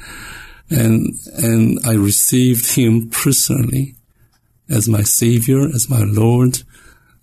and, 0.71 1.15
and 1.37 1.79
I 1.87 1.95
received 1.95 2.75
him 2.75 3.11
personally 3.11 3.95
as 4.69 4.89
my 4.89 5.03
savior, 5.03 5.67
as 5.67 5.89
my 5.89 6.03
Lord, 6.03 6.63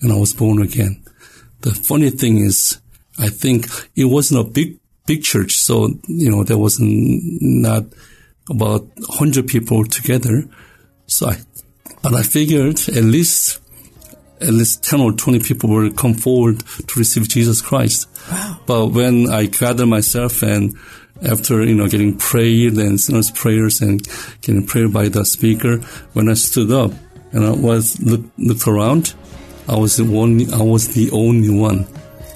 and 0.01 0.11
I 0.11 0.17
was 0.17 0.33
born 0.33 0.61
again. 0.61 1.03
The 1.61 1.71
funny 1.71 2.09
thing 2.09 2.39
is, 2.39 2.79
I 3.19 3.29
think 3.29 3.67
it 3.95 4.05
wasn't 4.05 4.41
a 4.41 4.49
big, 4.49 4.79
big 5.05 5.23
church. 5.23 5.57
So, 5.57 5.89
you 6.07 6.29
know, 6.29 6.43
there 6.43 6.57
was 6.57 6.77
not 6.79 7.85
about 8.49 8.81
100 8.97 9.47
people 9.47 9.85
together. 9.85 10.43
So 11.15 11.29
I, 11.29 11.37
but 12.03 12.13
I 12.13 12.23
figured 12.23 12.77
at 12.89 13.03
least, 13.05 13.61
at 14.41 14.49
least 14.49 14.83
10 14.83 14.99
or 14.99 15.13
20 15.13 15.39
people 15.39 15.69
will 15.69 15.93
come 15.93 16.13
forward 16.13 16.59
to 16.59 16.99
receive 16.99 17.29
Jesus 17.29 17.61
Christ. 17.61 18.09
Wow. 18.29 18.59
But 18.65 18.87
when 18.87 19.29
I 19.29 19.45
gathered 19.45 19.85
myself 19.85 20.43
and 20.43 20.75
after, 21.23 21.63
you 21.63 21.73
know, 21.73 21.87
getting 21.87 22.17
prayed 22.17 22.73
and 22.73 22.99
sinners 22.99 23.31
prayers 23.31 23.79
and 23.79 24.05
getting 24.41 24.65
prayed 24.65 24.91
by 24.91 25.07
the 25.07 25.23
speaker, 25.23 25.77
when 26.11 26.27
I 26.27 26.33
stood 26.33 26.69
up 26.69 26.91
and 27.31 27.45
I 27.45 27.51
was 27.51 27.97
look, 28.01 28.19
looked 28.37 28.67
around, 28.67 29.13
I 29.69 29.77
was 29.77 29.95
the 29.95 30.03
only, 30.03 30.51
I 30.51 30.61
was 30.61 30.89
the 30.95 31.11
only 31.11 31.49
one 31.49 31.87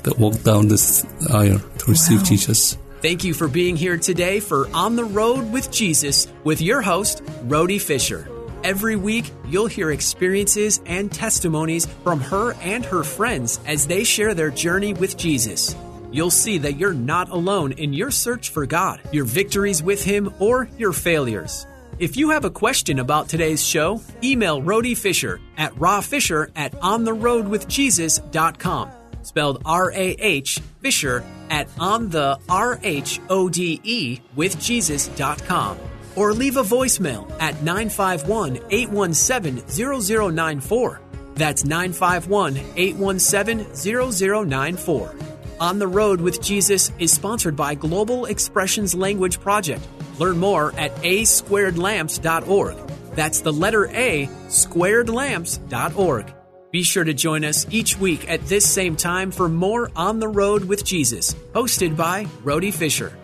that 0.04 0.18
walked 0.18 0.46
down 0.46 0.70
this 0.70 1.06
aisle 1.30 1.60
to 1.80 1.86
receive 1.92 2.20
Wow. 2.20 2.24
Jesus. 2.24 2.78
Thank 3.02 3.26
you 3.26 3.34
for 3.34 3.50
being 3.50 3.76
here 3.76 3.98
today 3.98 4.40
for 4.40 4.70
On 4.74 4.96
the 4.96 5.04
Road 5.04 5.52
with 5.52 5.70
Jesus 5.70 6.30
with 6.46 6.62
your 6.62 6.82
host, 6.82 7.22
Rhody 7.44 7.78
Fisher. 7.78 8.39
Every 8.64 8.96
week, 8.96 9.32
you'll 9.46 9.68
hear 9.68 9.92
experiences 9.92 10.82
and 10.86 11.12
testimonies 11.12 11.86
from 12.04 12.22
her 12.22 12.54
and 12.62 12.86
her 12.86 13.04
friends 13.04 13.60
as 13.66 13.88
they 13.88 14.04
share 14.04 14.34
their 14.34 14.52
journey 14.52 14.94
with 14.94 15.18
Jesus. 15.18 15.76
You'll 16.12 16.32
see 16.32 16.58
that 16.60 16.78
you're 16.78 16.94
not 16.94 17.30
alone 17.30 17.74
in 17.74 17.94
your 17.94 18.12
search 18.12 18.50
for 18.50 18.66
God, 18.66 19.02
your 19.12 19.26
victories 19.26 19.84
with 19.84 20.04
Him, 20.04 20.34
or 20.40 20.70
your 20.78 20.94
failures. 20.94 21.68
If 22.00 22.18
you 22.18 22.32
have 22.32 22.46
a 22.46 22.50
question 22.50 22.98
about 23.00 23.30
today's 23.30 23.64
show, 23.64 24.02
email 24.24 24.62
Rhody 24.62 24.96
Fisher 24.96 25.40
at 25.58 25.74
rawfisher 25.76 26.50
at 26.56 26.72
ontherhodewithjesus.com 26.74 28.92
spelled 29.24 29.62
R 29.66 29.92
A 29.92 30.16
H, 30.20 30.60
Fisher, 30.82 31.24
at 31.50 31.68
on 31.80 32.10
the 32.10 32.40
R 32.50 32.80
H 32.84 33.20
O 33.30 33.50
D 33.50 33.80
E 33.84 34.20
with 34.36 34.60
Jesus.com. 34.60 35.78
Or 36.20 36.34
leave 36.34 36.58
a 36.58 36.64
voicemail 36.64 37.32
at 37.40 37.64
951 37.64 38.60
817 38.70 39.64
0094. 39.70 41.02
That's 41.36 41.64
951 41.64 42.58
817 42.76 43.74
0094. 43.74 45.16
On 45.62 45.80
the 45.80 45.88
Road 45.88 46.20
with 46.20 46.42
Jesus 46.42 46.92
is 47.00 47.14
sponsored 47.14 47.56
by 47.56 47.74
Global 47.74 48.26
Expressions 48.26 48.94
Language 48.94 49.40
Project. 49.40 49.88
Learn 50.20 50.38
more 50.38 50.74
at 50.78 50.92
a 51.06 51.24
squared 51.24 51.76
asquaredlamps.org. 51.76 52.76
That's 53.16 53.40
the 53.40 53.54
letter 53.54 53.88
A, 53.88 54.30
squared 54.50 55.08
squaredlamps.org. 55.08 56.34
Be 56.72 56.84
sure 56.84 57.06
to 57.06 57.14
join 57.14 57.46
us 57.46 57.66
each 57.72 57.98
week 57.98 58.30
at 58.30 58.46
this 58.46 58.68
same 58.68 58.98
time 58.98 59.32
for 59.32 59.48
more 59.48 59.90
On 59.96 60.20
the 60.20 60.28
Road 60.28 60.66
with 60.66 60.84
Jesus, 60.84 61.34
hosted 61.54 61.96
by 61.96 62.28
Rhody 62.44 62.72
Fisher. 62.72 63.18